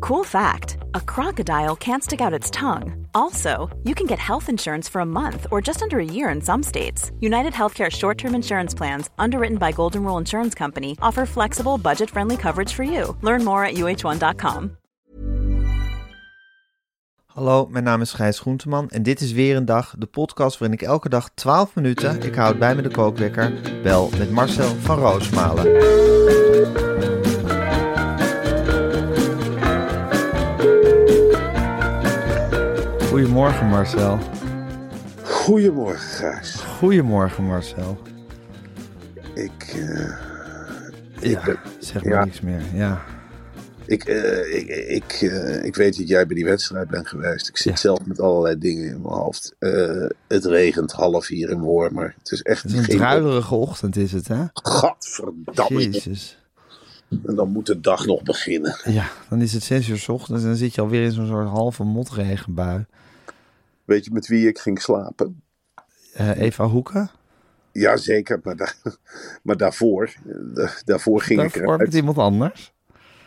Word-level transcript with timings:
Cool 0.00 0.24
fact 0.24 0.78
a 0.94 1.00
crocodile 1.00 1.76
can't 1.76 2.02
stick 2.02 2.20
out 2.20 2.32
its 2.32 2.50
tongue. 2.50 3.06
Also, 3.14 3.68
you 3.84 3.94
can 3.94 4.06
get 4.06 4.18
health 4.18 4.48
insurance 4.48 4.88
for 4.88 5.00
a 5.00 5.06
month 5.06 5.46
or 5.50 5.60
just 5.60 5.82
under 5.82 5.98
a 5.98 6.04
year 6.04 6.28
in 6.30 6.40
some 6.40 6.62
states. 6.62 7.10
United 7.20 7.52
Healthcare 7.52 7.90
short 7.90 8.18
term 8.18 8.34
insurance 8.34 8.74
plans, 8.74 9.10
underwritten 9.18 9.58
by 9.58 9.72
Golden 9.72 10.04
Rule 10.04 10.18
Insurance 10.18 10.54
Company, 10.54 10.96
offer 11.00 11.26
flexible, 11.26 11.78
budget 11.78 12.10
friendly 12.10 12.36
coverage 12.36 12.72
for 12.72 12.84
you. 12.84 13.16
Learn 13.22 13.44
more 13.44 13.64
at 13.64 13.74
uh1.com. 13.74 14.76
Hallo, 17.38 17.66
mijn 17.66 17.84
naam 17.84 18.00
is 18.00 18.12
Gijs 18.12 18.38
Groenteman 18.38 18.90
en 18.90 19.02
dit 19.02 19.20
is 19.20 19.32
weer 19.32 19.56
een 19.56 19.64
dag, 19.64 19.94
de 19.98 20.06
podcast 20.06 20.58
waarin 20.58 20.78
ik 20.78 20.86
elke 20.86 21.08
dag 21.08 21.30
12 21.34 21.74
minuten, 21.74 22.22
ik 22.22 22.34
houd 22.34 22.58
bij 22.58 22.74
me 22.74 22.82
de 22.82 22.90
kookwekker, 22.90 23.52
bel 23.82 24.10
met 24.18 24.30
Marcel 24.30 24.74
van 24.76 24.98
Roosmalen. 24.98 26.47
Goedemorgen 33.18 33.66
Marcel. 33.66 34.18
Goedemorgen, 35.22 35.98
Gijs. 36.08 36.54
Goedemorgen 36.54 37.44
Marcel. 37.44 37.98
Ik, 39.34 39.62
eh, 39.62 41.30
Ja, 41.30 41.42
ben- 41.44 41.58
zeg 41.78 42.04
maar 42.04 42.12
ja. 42.12 42.24
niks 42.24 42.40
meer. 42.40 42.60
Ja, 42.74 43.04
ik, 43.86 44.04
eh, 44.04 44.54
ik, 44.54 44.68
ik, 44.88 45.12
eh, 45.12 45.64
ik 45.64 45.74
weet 45.74 45.96
dat 45.98 46.08
jij 46.08 46.26
bij 46.26 46.34
die 46.34 46.44
wedstrijd 46.44 46.88
bent 46.88 47.08
geweest. 47.08 47.48
Ik 47.48 47.56
zit 47.56 47.72
Ja. 47.72 47.78
zelf 47.78 48.06
met 48.06 48.20
allerlei 48.20 48.58
dingen 48.58 48.84
in 48.84 49.00
mijn 49.02 49.14
hoofd. 49.14 49.56
Het 50.28 50.44
regent 50.44 50.92
half 50.92 51.26
hier 51.26 51.50
in 51.50 51.60
Wormer. 51.60 52.14
Het 52.18 52.32
is 52.32 52.42
echt 52.42 52.62
het 52.62 52.72
is 52.72 52.78
een 52.78 52.84
geen... 52.84 52.96
druilerige 52.96 53.54
ochtend 53.54 53.96
is 53.96 54.12
het 54.12 54.28
hè? 54.28 54.44
Gadverdamme. 54.52 55.90
Jezus. 55.90 56.38
En 57.26 57.34
dan 57.34 57.48
moet 57.48 57.66
de 57.66 57.80
dag 57.80 58.06
nog 58.06 58.22
beginnen. 58.22 58.80
Ja, 58.84 59.06
dan 59.28 59.40
is 59.42 59.52
het 59.52 59.62
zes 59.62 59.88
uur 59.88 59.98
's 59.98 60.08
ochtends 60.08 60.42
en 60.42 60.48
dan 60.48 60.56
zit 60.58 60.74
je 60.74 60.80
alweer 60.80 61.02
in 61.02 61.12
zo'n 61.12 61.26
soort 61.26 61.48
halve 61.48 61.84
motregenbui. 61.84 62.84
Weet 63.88 64.04
je 64.04 64.10
met 64.12 64.26
wie 64.26 64.48
ik 64.48 64.58
ging 64.58 64.82
slapen? 64.82 65.42
Eh, 66.14 66.40
Eva 66.40 66.66
Hoeken? 66.66 67.10
Jazeker, 67.72 68.40
maar, 68.42 68.56
daar, 68.56 68.76
maar 69.42 69.56
daarvoor, 69.56 70.14
eh, 70.54 70.70
daarvoor 70.84 71.20
ging 71.20 71.42
ik 71.42 71.52
Daarvoor 71.52 71.70
met 71.70 71.80
eruit. 71.80 71.94
iemand 71.94 72.18
anders? 72.18 72.72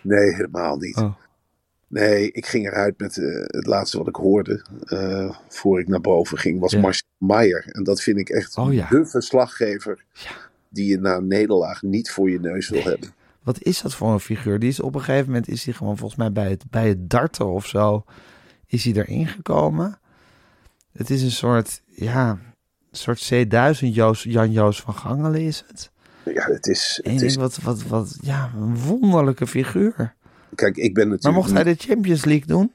Nee, 0.02 0.34
helemaal 0.36 0.78
niet. 0.78 0.98
Oh. 0.98 1.16
Nee, 1.88 2.32
ik 2.32 2.46
ging 2.46 2.66
eruit 2.68 3.00
met 3.00 3.18
eh, 3.18 3.26
het 3.46 3.66
laatste 3.66 3.98
wat 3.98 4.08
ik 4.08 4.16
hoorde 4.16 4.66
eh, 4.86 5.36
voor 5.48 5.80
ik 5.80 5.88
naar 5.88 6.02
boven 6.02 6.38
ging, 6.38 6.60
was 6.60 6.72
Ja. 6.72 6.80
Marcel 6.80 7.08
Meijer. 7.18 7.66
En 7.68 7.84
dat 7.84 8.02
vind 8.02 8.18
ik 8.18 8.30
echt 8.30 8.58
Oh 8.58 8.74
ja. 8.74 8.88
de 8.90 9.06
verslaggever 9.06 10.04
die 10.70 10.86
je 10.88 10.98
na 11.00 11.16
een 11.16 11.28
nederlaag 11.28 11.82
niet 11.82 12.12
voor 12.12 12.30
je 12.30 12.40
neus 12.40 12.70
wil 12.70 12.84
hebben. 12.84 13.10
Wat 13.44 13.62
is 13.62 13.82
dat 13.82 13.94
voor 13.96 14.12
een 14.12 14.20
figuur? 14.20 14.60
Die 14.60 14.70
is 14.70 14.80
op 14.80 14.96
een 14.96 15.02
gegeven 15.02 15.26
moment 15.26 15.48
is 15.48 15.66
hij 15.66 15.74
gewoon 15.74 15.98
volgens 15.98 16.20
mij 16.20 16.32
bij 16.32 16.50
het, 16.50 16.64
bij 16.70 16.88
het 16.88 17.10
darten 17.10 17.48
of 17.48 17.66
zo. 17.68 18.04
Is 18.68 18.84
hij 18.84 18.94
erin 18.94 19.28
gekomen? 19.28 20.00
Het 21.02 21.10
is 21.10 21.22
een 21.22 21.32
soort, 21.32 21.82
ja, 21.86 22.40
soort 22.92 23.32
C1000 23.34 23.80
Joos, 23.80 24.24
Jan 24.24 24.52
Joos 24.52 24.82
van 24.82 24.94
Gangelen 24.94 25.42
is 25.42 25.64
het. 25.68 25.92
Ja, 26.26 26.46
het 26.46 26.68
is. 26.68 27.00
En 27.04 27.12
Het 27.14 27.22
is 27.22 27.36
wat, 27.36 27.58
wat, 27.58 27.84
wat, 27.84 28.18
ja, 28.22 28.52
een 28.56 28.78
wonderlijke 28.78 29.48
figuur. 29.48 30.16
kijk, 30.56 30.78
ik 30.78 30.94
ben 30.94 31.04
natuurlijk. 31.10 31.24
Maar 31.24 31.34
mocht 31.34 31.52
hij 31.52 31.64
de 31.64 31.76
Champions 31.78 32.26
League 32.26 32.48
doen? 32.48 32.72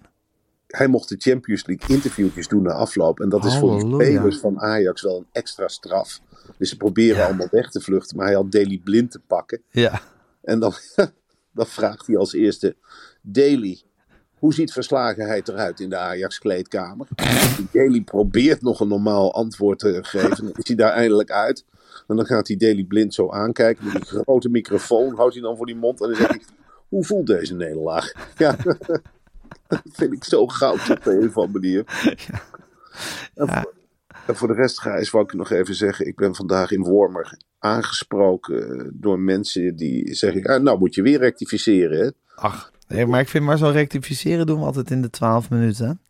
hij 0.66 0.86
mocht 0.88 1.08
de 1.08 1.16
Champions 1.18 1.66
League 1.66 1.96
interviewtjes 1.96 2.48
doen 2.48 2.62
na 2.62 2.72
afloop. 2.72 3.20
En 3.20 3.28
dat 3.28 3.44
is 3.44 3.56
voor 3.56 3.70
de 3.70 3.76
Halleluja. 3.84 4.04
spelers 4.16 4.38
van 4.38 4.60
Ajax 4.60 5.02
wel 5.02 5.16
een 5.18 5.26
extra 5.32 5.68
straf. 5.68 6.20
Dus 6.58 6.68
ze 6.68 6.76
proberen 6.76 7.16
Ja. 7.16 7.24
allemaal 7.26 7.48
weg 7.50 7.70
te 7.70 7.80
vluchten. 7.80 8.16
Maar 8.16 8.26
hij 8.26 8.34
had 8.34 8.52
Daily 8.52 8.78
Blind 8.78 9.10
te 9.10 9.20
pakken. 9.26 9.62
Ja. 9.70 10.00
En 10.42 10.60
dan, 10.60 10.72
dan 11.54 11.66
vraagt 11.66 12.06
hij 12.06 12.16
als 12.16 12.32
eerste: 12.32 12.76
Daily, 13.22 13.82
hoe 14.46 14.54
ziet 14.54 14.72
verslagenheid 14.72 15.48
eruit 15.48 15.80
in 15.80 15.90
de 15.90 15.96
Ajax-kleedkamer? 15.96 17.06
Daily 17.72 18.00
probeert 18.00 18.62
nog 18.62 18.80
een 18.80 18.88
normaal 18.88 19.34
antwoord 19.34 19.78
te 19.78 19.98
geven. 20.02 20.36
Dan 20.44 20.52
is 20.54 20.66
hij 20.66 20.76
daar 20.76 20.92
eindelijk 20.92 21.30
uit. 21.30 21.64
En 22.06 22.16
dan 22.16 22.26
gaat 22.26 22.48
hij 22.48 22.56
Daily 22.56 22.84
blind 22.84 23.14
zo 23.14 23.30
aankijken 23.30 23.84
met 23.84 23.92
die 23.92 24.04
grote 24.04 24.48
microfoon. 24.48 25.14
Houdt 25.14 25.34
hij 25.34 25.42
dan 25.42 25.56
voor 25.56 25.66
die 25.66 25.76
mond 25.76 26.00
en 26.00 26.06
dan 26.06 26.16
zegt 26.16 26.30
hij: 26.30 26.42
Hoe 26.88 27.04
voelt 27.04 27.26
deze 27.26 27.54
nederlaag? 27.54 28.12
Ja, 28.36 28.56
dat 29.68 29.82
vind 29.92 30.12
ik 30.12 30.24
zo 30.24 30.46
goud 30.46 30.90
op 30.90 31.04
de 31.04 31.10
een 31.10 31.28
of 31.28 31.36
andere 31.36 31.60
manier. 31.60 31.84
En, 33.34 33.48
voor, 33.48 33.72
en 34.26 34.36
voor 34.36 34.48
de 34.48 34.54
rest, 34.54 34.80
Gijs, 34.80 35.10
wou 35.10 35.24
ik 35.24 35.32
nog 35.32 35.50
even 35.50 35.74
zeggen: 35.74 36.06
ik 36.06 36.16
ben 36.16 36.34
vandaag 36.34 36.70
in 36.70 36.82
Wormer 36.82 37.38
aangesproken 37.58 38.78
eh, 38.78 38.88
door 38.92 39.18
mensen 39.18 39.76
die 39.76 40.14
zeggen: 40.14 40.44
ah, 40.44 40.62
Nou, 40.62 40.78
moet 40.78 40.94
je 40.94 41.02
weer 41.02 41.18
rectificeren. 41.18 41.98
Hè? 41.98 42.10
Ach, 42.34 42.74
nee, 42.88 43.06
maar 43.06 43.20
ik 43.20 43.28
vind 43.28 43.44
maar 43.44 43.58
zo 43.58 43.68
rectificeren 43.68 44.46
doen 44.46 44.58
we 44.58 44.64
altijd 44.64 44.90
in 44.90 45.02
de 45.02 45.10
12 45.10 45.50
minuten. 45.50 46.00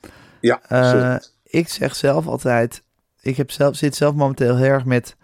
Ja, 0.41 0.61
sorry. 0.69 1.21
ik 1.43 1.69
zeg 1.69 1.97
zelf 1.97 2.27
altijd, 2.27 2.83
ik 3.21 3.37
heb 3.37 3.51
zelf, 3.51 3.77
zit 3.77 3.95
zelf 3.95 4.15
momenteel 4.15 4.57
heel 4.57 4.67
erg 4.67 4.85
met 4.85 5.17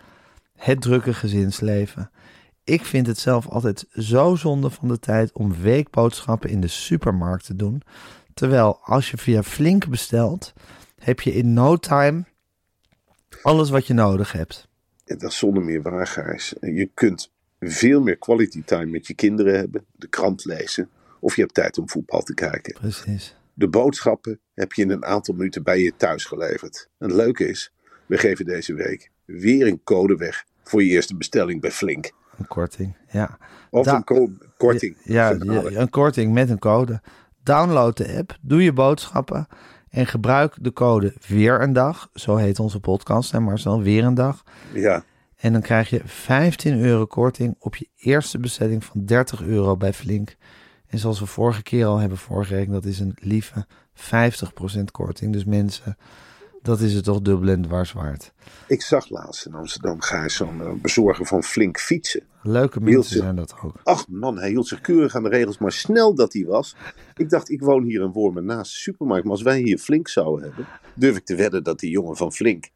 het 0.56 0.80
drukke 0.80 1.14
gezinsleven. 1.14 2.10
Ik 2.64 2.84
vind 2.84 3.06
het 3.06 3.18
zelf 3.18 3.48
altijd 3.48 3.86
zo 3.92 4.34
zonde 4.34 4.70
van 4.70 4.88
de 4.88 4.98
tijd 4.98 5.32
om 5.32 5.54
weekboodschappen 5.60 6.50
in 6.50 6.60
de 6.60 6.68
supermarkt 6.68 7.44
te 7.44 7.56
doen. 7.56 7.82
Terwijl 8.34 8.78
als 8.82 9.10
je 9.10 9.16
via 9.16 9.42
Flink 9.42 9.88
bestelt, 9.88 10.52
heb 10.98 11.20
je 11.20 11.34
in 11.34 11.52
no 11.52 11.76
time 11.76 12.24
alles 13.42 13.70
wat 13.70 13.86
je 13.86 13.94
nodig 13.94 14.32
hebt. 14.32 14.68
En 15.04 15.18
dat 15.18 15.30
is 15.30 15.38
zonder 15.38 15.62
meer 15.62 15.82
waar, 15.82 16.06
Gijs. 16.06 16.54
Je 16.60 16.91
kunt 16.94 17.32
veel 17.60 18.00
meer 18.00 18.16
quality 18.16 18.62
time 18.64 18.86
met 18.86 19.06
je 19.06 19.14
kinderen 19.14 19.56
hebben, 19.56 19.84
de 19.92 20.06
krant 20.06 20.44
lezen, 20.44 20.88
of 21.22 21.34
je 21.37 21.41
hebt 21.43 21.55
tijd 21.55 21.78
om 21.78 21.88
voetbal 21.88 22.22
te 22.22 22.34
kijken. 22.34 22.75
Precies. 22.75 23.37
De 23.55 23.69
boodschappen 23.69 24.41
heb 24.55 24.72
je 24.72 24.83
in 24.83 24.91
een 24.91 25.05
aantal 25.05 25.34
minuten 25.34 25.62
bij 25.62 25.78
je 25.81 25.93
thuis 25.97 26.25
geleverd. 26.25 26.88
En 26.99 27.06
het 27.09 27.16
leuke 27.16 27.49
is, 27.49 27.72
we 28.06 28.19
geven 28.19 28.44
deze 28.44 28.75
week 28.75 29.10
weer 29.25 29.66
een 29.66 29.81
code 29.84 30.16
weg 30.16 30.44
voor 30.62 30.83
je 30.83 30.91
eerste 30.91 31.16
bestelling 31.16 31.60
bij 31.60 31.71
Flink. 31.71 32.12
Een 32.38 32.47
korting, 32.47 32.97
ja. 33.10 33.38
Of 33.71 33.84
Da- 33.84 34.03
een 34.06 34.38
korting. 34.56 34.97
Ja, 35.05 35.31
ja, 35.31 35.62
een 35.65 35.91
korting 35.91 36.33
met 36.33 36.50
een 36.50 36.59
code. 36.59 37.00
Download 37.43 37.97
de 37.97 38.16
app, 38.16 38.39
doe 38.41 38.62
je 38.62 38.72
boodschappen 38.72 39.47
en 39.89 40.06
gebruik 40.06 40.54
de 40.60 40.72
code 40.72 41.15
weer 41.28 41.60
een 41.60 41.72
dag. 41.72 42.09
Zo 42.15 42.37
heet 42.37 42.59
onze 42.59 42.81
podcast, 42.81 43.33
hè 43.33 43.41
Marcel, 43.41 43.83
weer 43.83 44.04
een 44.04 44.15
dag. 44.15 44.43
ja. 44.72 45.04
En 45.37 45.53
dan 45.53 45.62
krijg 45.62 45.91
je 45.91 46.00
15 46.04 46.81
euro 46.81 47.06
korting 47.06 47.56
op 47.59 47.77
je 47.77 47.89
eerste 47.97 48.39
bestelling 48.39 48.84
van 48.84 49.04
30 49.04 49.43
euro 49.43 49.77
bij 49.77 49.93
Flink. 49.93 50.37
En 50.92 50.98
zoals 50.98 51.20
we 51.20 51.26
vorige 51.26 51.62
keer 51.62 51.86
al 51.86 51.98
hebben 51.98 52.19
voorgerekend, 52.19 52.72
dat 52.72 52.84
is 52.84 53.00
een 53.00 53.16
lieve 53.20 53.66
50% 53.94 54.84
korting. 54.91 55.32
Dus 55.32 55.44
mensen, 55.44 55.97
dat 56.62 56.80
is 56.80 56.94
het 56.94 57.04
toch 57.04 57.20
dubbel 57.20 57.48
en 57.48 57.62
dwars 57.62 57.92
waard. 57.92 58.32
Ik 58.66 58.82
zag 58.82 59.08
laatst 59.08 59.47
in 59.47 59.54
Amsterdam, 59.54 60.00
Gijs, 60.00 60.34
zo'n 60.34 60.62
eh, 60.62 60.72
bezorger 60.72 61.26
van 61.26 61.42
Flink 61.42 61.78
fietsen. 61.78 62.22
Leuke 62.42 62.80
mensen 62.80 63.16
zijn 63.16 63.36
dat 63.36 63.54
ook. 63.62 63.75
Ach 63.82 64.08
man, 64.08 64.38
hij 64.38 64.48
hield 64.48 64.69
zich 64.69 64.80
keurig 64.80 65.14
aan 65.14 65.22
de 65.22 65.28
regels, 65.28 65.58
maar 65.58 65.72
snel 65.72 66.14
dat 66.14 66.32
hij 66.32 66.44
was. 66.44 66.76
Ik 67.16 67.30
dacht, 67.30 67.50
ik 67.50 67.60
woon 67.60 67.82
hier 67.82 68.00
in 68.03 68.12
Wormen 68.12 68.44
naast 68.44 68.72
de 68.72 68.78
supermarkt. 68.78 69.24
Maar 69.24 69.33
als 69.33 69.42
wij 69.42 69.60
hier 69.60 69.78
Flink 69.78 70.09
zouden 70.09 70.44
hebben, 70.47 70.66
durf 70.94 71.16
ik 71.16 71.24
te 71.24 71.34
wedden 71.34 71.62
dat 71.62 71.78
die 71.78 71.91
jongen 71.91 72.16
van 72.16 72.33
Flink 72.33 72.68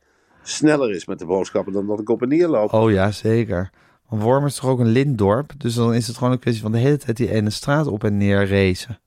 sneller 0.42 0.90
is 0.90 1.06
met 1.06 1.18
de 1.18 1.26
boodschappen 1.26 1.72
dan 1.72 1.86
dat 1.86 2.00
ik 2.00 2.08
op 2.08 2.22
en 2.22 2.28
neer 2.28 2.48
loop. 2.48 2.72
Oh 2.72 2.90
ja, 2.90 3.10
zeker. 3.10 3.70
Want 4.08 4.22
Wormer 4.22 4.48
is 4.48 4.54
toch 4.54 4.70
ook 4.70 4.78
een 4.78 4.86
lintdorp? 4.86 5.52
Dus 5.58 5.74
dan 5.74 5.94
is 5.94 6.06
het 6.06 6.16
gewoon 6.16 6.32
een 6.32 6.38
kwestie 6.38 6.62
van 6.62 6.72
de 6.72 6.78
hele 6.78 6.96
tijd 6.98 7.16
die 7.16 7.30
ene 7.32 7.50
straat 7.50 7.86
op 7.86 8.04
en 8.04 8.16
neer 8.16 8.48
racen. 8.48 8.98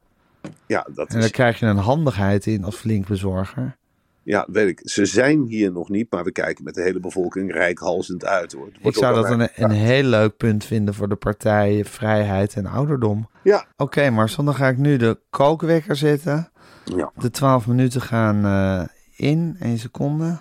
Ja, 0.68 0.88
dat 0.94 1.08
En 1.08 1.16
daar 1.16 1.24
is, 1.24 1.32
krijg 1.32 1.60
je 1.60 1.66
een 1.66 1.78
handigheid 1.78 2.46
in 2.46 2.64
als 2.64 2.76
flink 2.76 3.08
bezorger. 3.08 3.78
ja, 4.24 4.46
weet 4.52 4.68
ik. 4.68 4.82
Ze 4.84 5.06
zijn 5.06 5.46
hier 5.46 5.72
nog 5.72 5.90
niet, 5.90 6.12
maar 6.12 6.24
we 6.24 6.32
kijken 6.32 6.64
met 6.64 6.74
de 6.76 6.82
hele 6.82 7.00
bevolking 7.00 7.52
rijkhalsend 7.52 8.26
uit 8.26 8.52
hoor. 8.54 8.70
Ik 8.82 8.96
zou 8.96 9.16
dat 9.16 9.30
een, 9.30 9.50
een 9.56 9.72
heel 9.72 10.04
leuk 10.04 10.38
punt 10.38 10.66
vinden 10.66 10.94
voor 10.94 11.10
de 11.10 11.16
partijen 11.16 11.86
Vrijheid 11.86 12.54
en 12.54 12.66
Ouderdom. 12.66 13.30
Ja, 13.44 13.66
Oké, 13.78 14.10
Marcel, 14.10 14.44
dan 14.44 14.56
ga 14.56 14.68
ik 14.68 14.78
nu 14.78 14.98
de 14.98 15.20
kookwekker 15.30 15.96
zetten. 15.96 16.52
ja. 16.84 17.12
De 17.16 17.30
12 17.30 17.68
minuten 17.68 18.02
gaan 18.02 18.46
eh, 18.46 18.88
in. 19.30 19.56
1 19.60 19.78
seconde. 19.78 20.40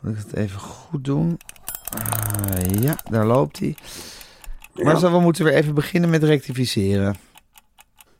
Moet 0.00 0.12
ik 0.12 0.18
het 0.18 0.34
even 0.36 0.60
goed 0.60 1.04
doen? 1.04 1.38
Ah, 1.98 2.80
ja, 2.82 2.96
daar 3.10 3.26
loopt 3.26 3.58
hij. 3.58 3.76
Marcel, 4.74 5.12
we 5.12 5.20
moeten 5.20 5.44
weer 5.44 5.54
even 5.54 5.74
beginnen 5.74 6.10
met 6.10 6.22
rectificeren. 6.22 7.16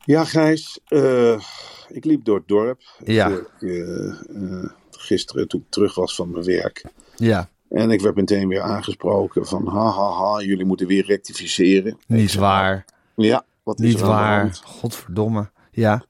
Ja, 0.04 0.24
Gijs. 0.24 0.80
eh, 0.88 1.40
ik 1.88 2.04
liep 2.04 2.24
door 2.24 2.36
het 2.36 2.48
dorp. 2.48 2.80
Ja. 3.04 3.28
Ik, 3.28 3.44
eh, 3.60 4.08
eh, 4.08 4.70
gisteren 4.90 5.48
toen 5.48 5.60
ik 5.60 5.66
terug 5.70 5.94
was 5.94 6.14
van 6.14 6.30
mijn 6.30 6.44
werk. 6.44 6.84
Ja, 7.16 7.48
En 7.68 7.90
ik 7.90 8.00
werd 8.00 8.14
meteen 8.14 8.48
weer 8.48 8.60
aangesproken 8.60 9.46
van 9.46 9.68
ha 9.68 9.90
ha 9.90 10.10
ha, 10.10 10.40
jullie 10.42 10.64
moeten 10.64 10.86
weer 10.86 11.04
rectificeren. 11.06 11.98
niet 12.06 12.34
waar. 12.34 12.84
Ja, 13.16 13.44
wat 13.62 13.80
is 13.80 13.86
Niet 13.86 13.98
de 13.98 14.04
waar. 14.06 14.58
Godverdomme. 14.64 15.50
Ja, 15.70 16.04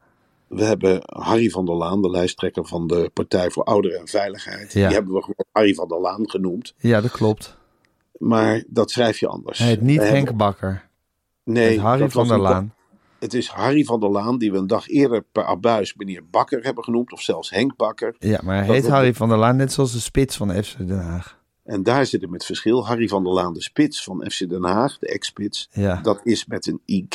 We 0.49 0.65
hebben 0.65 1.01
Harry 1.05 1.51
van 1.51 1.67
der 1.67 1.75
Laan, 1.75 2.03
de 2.03 2.11
lijsttrekker 2.11 2.65
van 2.67 2.87
de 2.87 3.11
Partij 3.13 3.51
voor 3.51 3.65
Ouderen 3.65 3.99
en 4.01 4.09
Veiligheid. 4.09 4.73
Ja. 4.73 4.87
Die 4.87 4.97
hebben 4.97 5.15
we 5.15 5.21
gewoon 5.21 5.45
Harry 5.53 5.75
van 5.75 5.89
der 5.89 6.01
Laan 6.01 6.31
genoemd. 6.31 6.75
ja, 6.77 7.01
dat 7.01 7.11
klopt. 7.11 7.57
Maar 8.19 8.63
dat 8.67 8.91
schrijf 8.91 9.19
je 9.19 9.27
anders. 9.29 9.59
Hij 9.59 9.69
heet 9.69 9.81
niet 9.81 9.99
We 9.99 10.05
Henk 10.05 10.17
hebben- 10.17 10.37
Bakker. 10.37 10.89
Nee, 11.45 11.69
Nee, 11.69 11.81
Harry 11.81 12.11
van 12.11 12.27
der 12.27 12.37
een- 12.37 12.43
Laan. 12.43 12.75
Het 13.19 13.35
is 13.35 13.49
Harry 13.49 13.85
van 13.85 14.01
der 14.01 14.11
Laan, 14.11 14.39
die 14.39 14.53
we 14.53 14.59
een 14.59 14.67
dag 14.67 14.89
eerder 14.89 15.23
per 15.33 15.45
abuis 15.45 15.95
meneer 15.95 16.23
Bakker 16.31 16.65
hebben 16.65 16.85
genoemd. 16.85 17.13
Of 17.13 17.21
zelfs 17.23 17.51
Henk 17.51 17.77
Bakker. 17.77 18.15
Ja, 18.19 18.41
maar 18.45 18.57
hij 18.57 18.67
Dat- 18.67 18.77
heet 18.77 18.87
Harry 18.89 19.15
van 19.15 19.29
der 19.29 19.39
Laan 19.39 19.57
net 19.57 19.73
zoals 19.73 19.93
de 19.93 19.99
spits 20.01 20.37
van 20.37 20.63
FC 20.65 20.77
Den 20.79 21.01
Haag. 21.01 21.39
En 21.65 21.83
daar 21.83 22.07
zit 22.07 22.21
het 22.21 22.31
met 22.31 22.45
verschil. 22.45 22.87
Harry 22.87 23.09
van 23.09 23.25
der 23.25 23.33
Laan, 23.33 23.53
de 23.53 23.63
spits 23.63 24.05
van 24.05 24.25
FC 24.31 24.49
Den 24.49 24.65
Haag, 24.65 24.99
de 24.99 25.07
ex-spits. 25.09 25.69
Ja. 25.73 26.01
Dat 26.03 26.21
is 26.25 26.47
met 26.47 26.67
een 26.67 26.81
Y. 26.85 27.07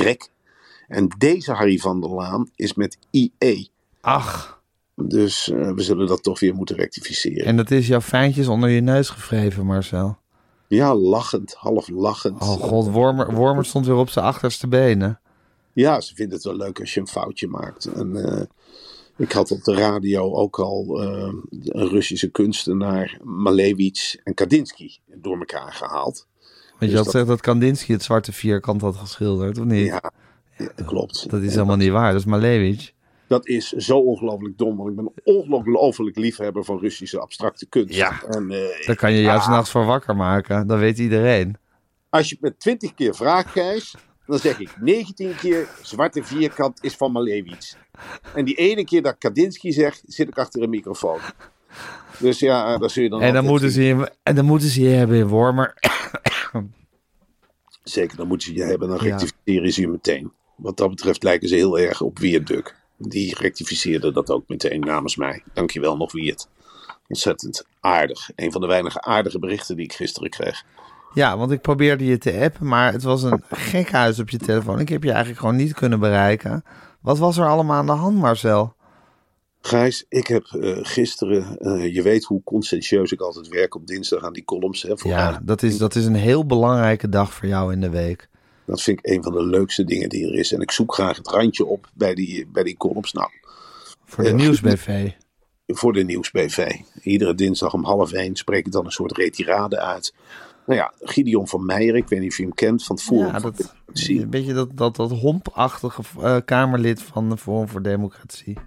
En 0.89 1.07
deze 1.17 1.51
Harry 1.53 1.77
van 1.77 2.01
der 2.01 2.09
Laan 2.09 2.49
is 2.55 2.73
met 2.73 2.97
IE. 3.11 3.69
Ach, 4.01 4.61
Dus 4.95 5.49
eh, 5.49 5.71
we 5.71 5.81
zullen 5.81 6.07
dat 6.07 6.23
toch 6.23 6.39
weer 6.39 6.55
moeten 6.55 6.75
rectificeren. 6.75 7.45
en 7.45 7.55
dat 7.57 7.71
is 7.71 7.87
jouw 7.87 8.01
fijntjes 8.01 8.47
onder 8.47 8.69
je 8.69 8.81
neus 8.81 9.09
gewreven, 9.09 9.65
Marcel. 9.65 10.17
Ja, 10.67 10.95
lachend, 10.95 11.53
half 11.53 11.89
lachend. 11.89 12.41
Oh 12.41 12.47
god, 12.47 12.89
Wormer, 12.89 13.33
Wormer 13.35 13.65
stond 13.65 13.85
weer 13.85 13.95
op 13.95 14.09
zijn 14.09 14.25
achterste 14.25 14.67
benen. 14.67 15.19
Ja, 15.73 16.01
ze 16.01 16.15
vinden 16.15 16.35
het 16.35 16.43
wel 16.45 16.55
leuk 16.55 16.79
als 16.79 16.93
je 16.93 16.99
een 16.99 17.07
foutje 17.07 17.47
maakt. 17.47 17.85
En 17.85 18.25
eh, 18.25 18.41
ik 19.17 19.31
had 19.31 19.51
op 19.51 19.63
de 19.63 19.73
radio 19.75 20.33
ook 20.35 20.59
al 20.59 21.01
eh, 21.03 21.33
een 21.49 21.87
Russische 21.89 22.29
kunstenaar, 22.29 23.19
Malevich 23.23 24.15
en 24.23 24.33
Kandinsky 24.33 24.89
door 25.15 25.37
elkaar 25.37 25.73
gehaald. 25.73 26.27
Want 26.69 26.79
je 26.79 26.87
Dus 26.87 26.95
had 26.95 27.03
dat- 27.03 27.11
gezegd 27.13 27.27
dat 27.27 27.41
Kandinsky 27.41 27.91
het 27.91 28.03
zwarte 28.03 28.31
vierkant 28.31 28.81
had 28.81 28.95
geschilderd, 28.95 29.57
of 29.57 29.65
niet? 29.65 29.85
Ja, 29.85 30.11
ja, 30.59 30.69
dat 30.75 30.85
klopt. 30.85 31.29
Dat 31.29 31.41
is 31.41 31.53
helemaal 31.53 31.75
niet 31.75 31.91
waar, 31.91 32.11
dat 32.11 32.19
is 32.21 32.25
Malevich. 32.27 32.91
Dat 33.27 33.47
is 33.47 33.67
zo 33.71 33.97
ongelooflijk 33.97 34.57
dom, 34.57 34.77
want 34.77 34.89
ik 34.89 34.95
ben 34.95 35.11
ongelooflijk 35.23 36.17
liefhebber 36.17 36.63
van 36.65 36.79
Russische 36.79 37.19
abstracte 37.19 37.65
kunst. 37.65 37.93
Ja. 37.95 38.21
En 38.29 38.51
eh, 38.51 38.85
Daar 38.85 38.95
kan 38.95 39.13
je 39.13 39.21
jou 39.21 39.41
s'nachts 39.41 39.71
voor 39.71 39.85
wakker 39.85 40.15
maken, 40.15 40.67
dat 40.67 40.79
weet 40.79 40.97
iedereen. 40.97 41.55
als 42.09 42.29
je 42.29 42.33
het 42.33 42.43
met 42.43 42.59
20 42.59 42.93
keer 42.93 43.15
vraagt, 43.15 43.49
Gijs, 43.49 43.95
dan 44.25 44.39
zeg 44.39 44.59
ik 44.59 44.69
19 44.79 45.35
keer 45.35 45.67
zwarte 45.81 46.23
vierkant 46.23 46.83
is 46.83 46.95
van 46.95 47.11
Malevich. 47.11 47.75
En 48.35 48.45
die 48.45 48.55
ene 48.55 48.83
keer 48.85 49.01
dat 49.01 49.15
Kandinsky 49.17 49.71
zegt, 49.71 50.03
zit 50.07 50.27
ik 50.27 50.37
achter 50.37 50.61
een 50.61 50.69
microfoon. 50.69 51.19
Dus 52.19 52.39
ja, 52.39 52.73
eh, 52.73 52.79
dat 52.79 52.91
zul 52.91 53.03
je 53.03 53.09
dan 53.09 53.21
En 53.21 53.33
dan, 53.33 53.45
moeten 53.45 53.71
zien. 53.71 53.97
ze 53.97 54.01
je, 54.03 54.11
en 54.23 54.35
dan 54.35 54.45
moeten 54.45 54.67
ze 54.69 54.81
je 54.81 54.89
hebben 54.89 55.17
in 55.17 55.27
Wormer. 55.27 55.73
Zeker, 57.83 58.17
dan 58.17 58.27
moeten 58.27 58.47
ze 58.47 58.53
je 58.53 58.63
hebben, 58.63 58.87
dan 58.87 58.97
Ja. 58.97 59.03
rectificeren 59.03 59.71
ze 59.73 59.81
je 59.81 59.87
meteen. 59.87 60.31
Wat 60.59 60.77
dat 60.77 60.89
betreft 60.89 61.23
lijken 61.23 61.47
ze 61.47 61.55
heel 61.55 61.79
erg 61.79 62.01
op 62.01 62.19
Wierduk. 62.19 62.75
Die 62.97 63.35
rectificeerde 63.37 64.11
dat 64.11 64.29
ook 64.29 64.43
meteen 64.47 64.79
namens 64.79 65.15
mij. 65.15 65.43
Dankjewel 65.53 65.97
nog 65.97 66.11
Wiert. 66.11 66.47
Ontzettend 67.07 67.65
aardig. 67.79 68.29
Een 68.35 68.51
van 68.51 68.61
de 68.61 68.67
weinige 68.67 69.01
aardige 69.01 69.39
berichten 69.39 69.75
die 69.75 69.85
ik 69.85 69.93
gisteren 69.93 70.29
kreeg. 70.29 70.63
Ja, 71.13 71.37
want 71.37 71.51
ik 71.51 71.61
probeerde 71.61 72.05
je 72.05 72.17
te 72.17 72.39
appen, 72.39 72.67
maar 72.67 72.91
het 72.91 73.03
was 73.03 73.23
een 73.23 73.43
gek 73.71 73.91
huis 73.91 74.19
op 74.19 74.29
je 74.29 74.37
telefoon. 74.37 74.79
Ik 74.79 74.89
heb 74.89 75.03
je 75.03 75.09
eigenlijk 75.09 75.39
gewoon 75.39 75.55
niet 75.55 75.73
kunnen 75.73 75.99
bereiken. 75.99 76.63
Wat 77.01 77.17
was 77.17 77.37
er 77.37 77.47
allemaal 77.47 77.77
aan 77.77 77.85
de 77.85 77.91
hand, 77.91 78.17
Marcel? 78.17 78.73
Gijs, 79.61 80.05
ik 80.09 80.27
heb 80.27 80.43
eh, 80.43 80.77
gisteren, 80.81 81.57
eh, 81.57 81.93
je 81.93 82.01
weet 82.01 82.23
hoe 82.23 82.43
conscientieus 82.43 83.11
ik 83.11 83.21
altijd 83.21 83.47
werk 83.47 83.75
op 83.75 83.87
dinsdag 83.87 84.23
aan 84.23 84.33
die 84.33 84.43
columns. 84.43 84.81
Hè, 84.81 84.97
voor 84.97 85.11
Ja, 85.11 85.39
dat 85.43 85.63
is, 85.63 85.77
dat 85.77 85.95
is 85.95 86.05
een 86.05 86.15
heel 86.15 86.45
belangrijke 86.45 87.09
dag 87.09 87.33
voor 87.33 87.47
jou 87.47 87.73
in 87.73 87.81
de 87.81 87.89
week. 87.89 88.29
Dat 88.69 88.81
vind 88.81 88.99
ik 88.99 89.11
een 89.11 89.23
van 89.23 89.33
de 89.33 89.45
leukste 89.45 89.83
dingen 89.83 90.09
die 90.09 90.27
er 90.27 90.33
is. 90.33 90.53
En 90.53 90.61
ik 90.61 90.71
zoek 90.71 90.93
graag 90.93 91.17
het 91.17 91.27
randje 91.27 91.65
op 91.65 91.89
bij 91.93 92.13
die, 92.13 92.47
bij 92.47 92.63
die 92.63 92.77
columns. 92.77 93.13
Nou, 93.13 93.29
Voor 94.05 94.23
de 94.23 94.29
Eh, 94.29 94.35
Nieuwsbv. 94.35 95.09
voor 95.67 95.93
de 95.93 96.03
Nieuws-BV. 96.03 96.71
Iedere 97.01 97.35
dinsdag 97.35 97.73
om 97.73 97.83
half 97.83 98.11
één 98.11 98.35
spreek 98.35 98.65
ik 98.65 98.71
dan 98.71 98.85
een 98.85 98.91
soort 98.91 99.17
retirade 99.17 99.79
uit. 99.79 100.13
Nou 100.65 100.79
ja, 100.79 100.93
Gideon 100.99 101.47
van 101.47 101.65
Meijer, 101.65 101.95
ik 101.95 102.07
weet 102.07 102.19
niet 102.19 102.29
of 102.29 102.37
je 102.37 102.43
hem 102.43 102.53
kent, 102.53 102.83
van 102.83 102.95
het 102.95 103.05
Forum 103.05 103.25
Ja, 103.25 103.39
voor 103.39 103.51
dat, 103.51 103.73
een 103.93 104.29
beetje 104.29 104.53
dat, 104.53 104.69
dat, 104.77 104.95
dat 104.95 105.11
hompachtige 105.11 106.01
eh, 106.21 106.37
Kamerlid 106.45 107.01
van 107.01 107.29
de 107.29 107.37
Forum 107.37 107.67
voor 107.67 107.81
Democratie. 107.81 108.57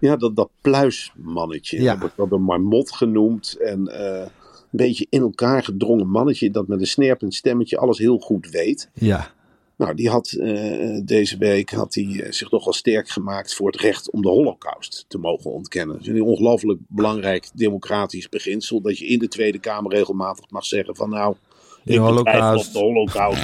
Ja, 0.00 0.16
dat, 0.16 0.36
dat 0.36 0.50
pluismannetje. 0.60 1.82
Ja. 1.82 1.90
Dat 1.90 2.00
wordt 2.00 2.30
wel 2.30 2.38
een 2.38 2.44
marmot 2.44 2.92
genoemd. 2.92 3.56
En 3.60 3.88
eh, 3.88 4.20
een 4.20 4.30
beetje 4.70 5.06
in 5.08 5.20
elkaar 5.20 5.64
gedrongen 5.64 6.08
mannetje 6.08 6.50
dat 6.50 6.68
met 6.68 6.80
een 6.80 6.86
snerpend 6.86 7.34
stemmetje 7.34 7.78
alles 7.78 7.98
heel 7.98 8.18
goed 8.18 8.50
weet. 8.50 8.90
Ja, 8.92 9.30
Nou, 9.76 9.94
die 9.94 10.08
had 10.08 10.32
eh, 10.32 11.00
deze 11.04 11.38
week 11.38 11.70
had 11.70 11.94
hij, 11.94 12.20
eh, 12.20 12.32
zich 12.32 12.50
nogal 12.50 12.72
sterk 12.72 13.08
gemaakt 13.08 13.54
voor 13.54 13.66
het 13.66 13.80
recht 13.80 14.10
om 14.10 14.22
de 14.22 14.28
holocaust 14.28 15.04
te 15.08 15.18
mogen 15.18 15.50
ontkennen. 15.50 15.96
Dat 15.96 16.06
is 16.06 16.12
een 16.12 16.22
ongelooflijk 16.22 16.80
belangrijk 16.88 17.48
democratisch 17.54 18.28
beginsel. 18.28 18.80
Dat 18.80 18.98
je 18.98 19.06
in 19.06 19.18
de 19.18 19.28
Tweede 19.28 19.58
Kamer 19.58 19.92
regelmatig 19.92 20.50
mag 20.50 20.64
zeggen 20.64 20.96
van 20.96 21.10
nou, 21.10 21.36
De 21.84 21.92
ik 21.92 21.98
holocaust. 21.98 22.72
de 22.72 22.78
holocaust. 22.78 23.42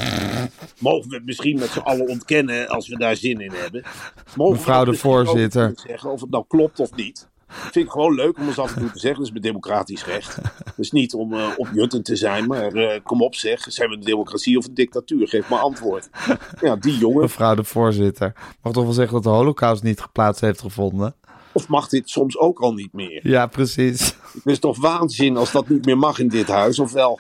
Mogen 0.79 1.09
we 1.09 1.15
het 1.15 1.25
misschien 1.25 1.59
met 1.59 1.69
z'n 1.69 1.79
allen 1.79 2.09
ontkennen 2.09 2.69
als 2.69 2.89
we 2.89 2.99
daar 2.99 3.17
zin 3.17 3.41
in 3.41 3.53
hebben? 3.53 3.85
Mogen 4.37 4.57
Mevrouw 4.57 4.85
de 4.85 4.95
voorzitter. 4.95 5.73
Zeggen 5.87 6.11
of 6.11 6.21
het 6.21 6.31
nou 6.31 6.45
klopt 6.49 6.81
of 6.81 6.95
niet. 6.95 7.30
Vind 7.51 7.87
ik 7.87 7.91
gewoon 7.91 8.15
leuk 8.15 8.39
om 8.39 8.47
eens 8.47 8.59
af 8.59 8.75
en 8.75 8.81
toe 8.81 8.91
te 8.91 8.99
zeggen. 8.99 9.19
Dat 9.19 9.27
is 9.27 9.31
mijn 9.31 9.45
democratisch 9.45 10.05
recht. 10.05 10.39
Dus 10.77 10.91
niet 10.91 11.15
om 11.15 11.33
uh, 11.33 11.49
opjuttend 11.57 12.05
te 12.05 12.17
zijn, 12.17 12.47
maar 12.47 12.75
uh, 12.75 12.93
kom 13.03 13.23
op 13.23 13.35
zeg. 13.35 13.67
Zijn 13.69 13.89
we 13.89 13.95
een 13.95 14.01
democratie 14.01 14.59
of 14.59 14.67
een 14.67 14.75
dictatuur? 14.75 15.29
Geef 15.29 15.49
maar 15.49 15.59
antwoord. 15.59 16.09
Ja, 16.61 16.77
die 16.77 16.99
jongen. 16.99 17.21
mevrouw 17.21 17.55
de 17.55 17.65
voorzitter. 17.65 18.33
Mag 18.63 18.73
toch 18.73 18.85
wel 18.85 18.93
zeggen 18.93 19.15
dat 19.15 19.23
de 19.23 19.29
holocaust 19.29 19.83
niet 19.83 20.01
geplaatst 20.01 20.41
heeft 20.41 20.61
gevonden? 20.61 21.15
Of 21.53 21.69
mag 21.69 21.89
dit 21.89 22.11
soms 22.11 22.39
ook 22.39 22.61
al 22.61 22.73
niet 22.73 22.93
meer? 22.93 23.29
Ja, 23.29 23.47
precies. 23.47 24.15
Het 24.33 24.47
is 24.47 24.59
toch 24.59 24.81
waanzin 24.81 25.37
als 25.37 25.53
dat 25.53 25.69
niet 25.69 25.85
meer 25.85 25.99
mag 25.99 26.19
in 26.19 26.29
dit 26.29 26.49
huis, 26.49 26.79
of 26.79 26.93
wel? 26.93 27.19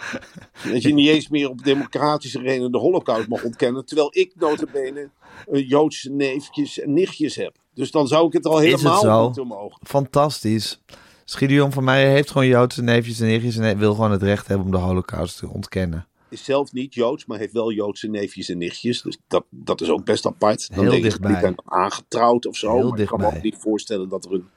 Dat 0.72 0.82
je 0.82 0.94
niet 0.94 1.08
eens 1.08 1.28
meer 1.28 1.48
op 1.48 1.64
democratische 1.64 2.40
redenen 2.40 2.72
de 2.72 2.78
holocaust 2.78 3.28
mag 3.28 3.44
ontkennen. 3.44 3.84
Terwijl 3.84 4.08
ik 4.12 4.32
notabene 4.34 5.10
uh, 5.50 5.68
Joodse 5.68 6.10
neefjes 6.10 6.78
en 6.78 6.92
nichtjes 6.92 7.36
heb. 7.36 7.56
Dus 7.80 7.90
dan 7.90 8.08
zou 8.08 8.26
ik 8.26 8.32
het 8.32 8.46
al 8.46 8.58
helemaal 8.58 9.28
niet 9.28 9.44
mogen. 9.44 9.80
Fantastisch. 9.82 10.82
Schiedion 11.24 11.72
van 11.72 11.84
mij 11.84 12.10
heeft 12.10 12.30
gewoon 12.30 12.46
Joodse 12.46 12.82
neefjes 12.82 13.20
en 13.20 13.26
nichtjes 13.26 13.56
en 13.56 13.78
wil 13.78 13.94
gewoon 13.94 14.10
het 14.10 14.22
recht 14.22 14.46
hebben 14.46 14.66
om 14.66 14.72
de 14.72 14.78
holocaust 14.78 15.38
te 15.38 15.48
ontkennen. 15.48 16.06
Is 16.28 16.44
zelf 16.44 16.72
niet 16.72 16.94
Joods, 16.94 17.26
maar 17.26 17.38
heeft 17.38 17.52
wel 17.52 17.72
Joodse 17.72 18.08
neefjes 18.08 18.48
en 18.48 18.58
nichtjes. 18.58 19.02
Dus 19.02 19.18
dat, 19.28 19.44
dat 19.50 19.80
is 19.80 19.88
ook 19.88 20.04
best 20.04 20.26
apart. 20.26 20.68
Dan 20.68 20.78
Heel 20.80 20.90
denk 20.90 21.02
dichtbij. 21.02 21.32
Ik 21.32 21.40
ben 21.40 21.54
aangetrouwd 21.64 22.46
of 22.46 22.56
zo. 22.56 22.74
Heel 22.74 22.88
maar 22.88 22.98
ik 22.98 23.06
kan 23.06 23.18
me 23.18 23.24
dichtbij. 23.24 23.50
ook 23.50 23.52
niet 23.54 23.62
voorstellen 23.62 24.08
dat 24.08 24.24
er 24.24 24.32
een 24.32 24.48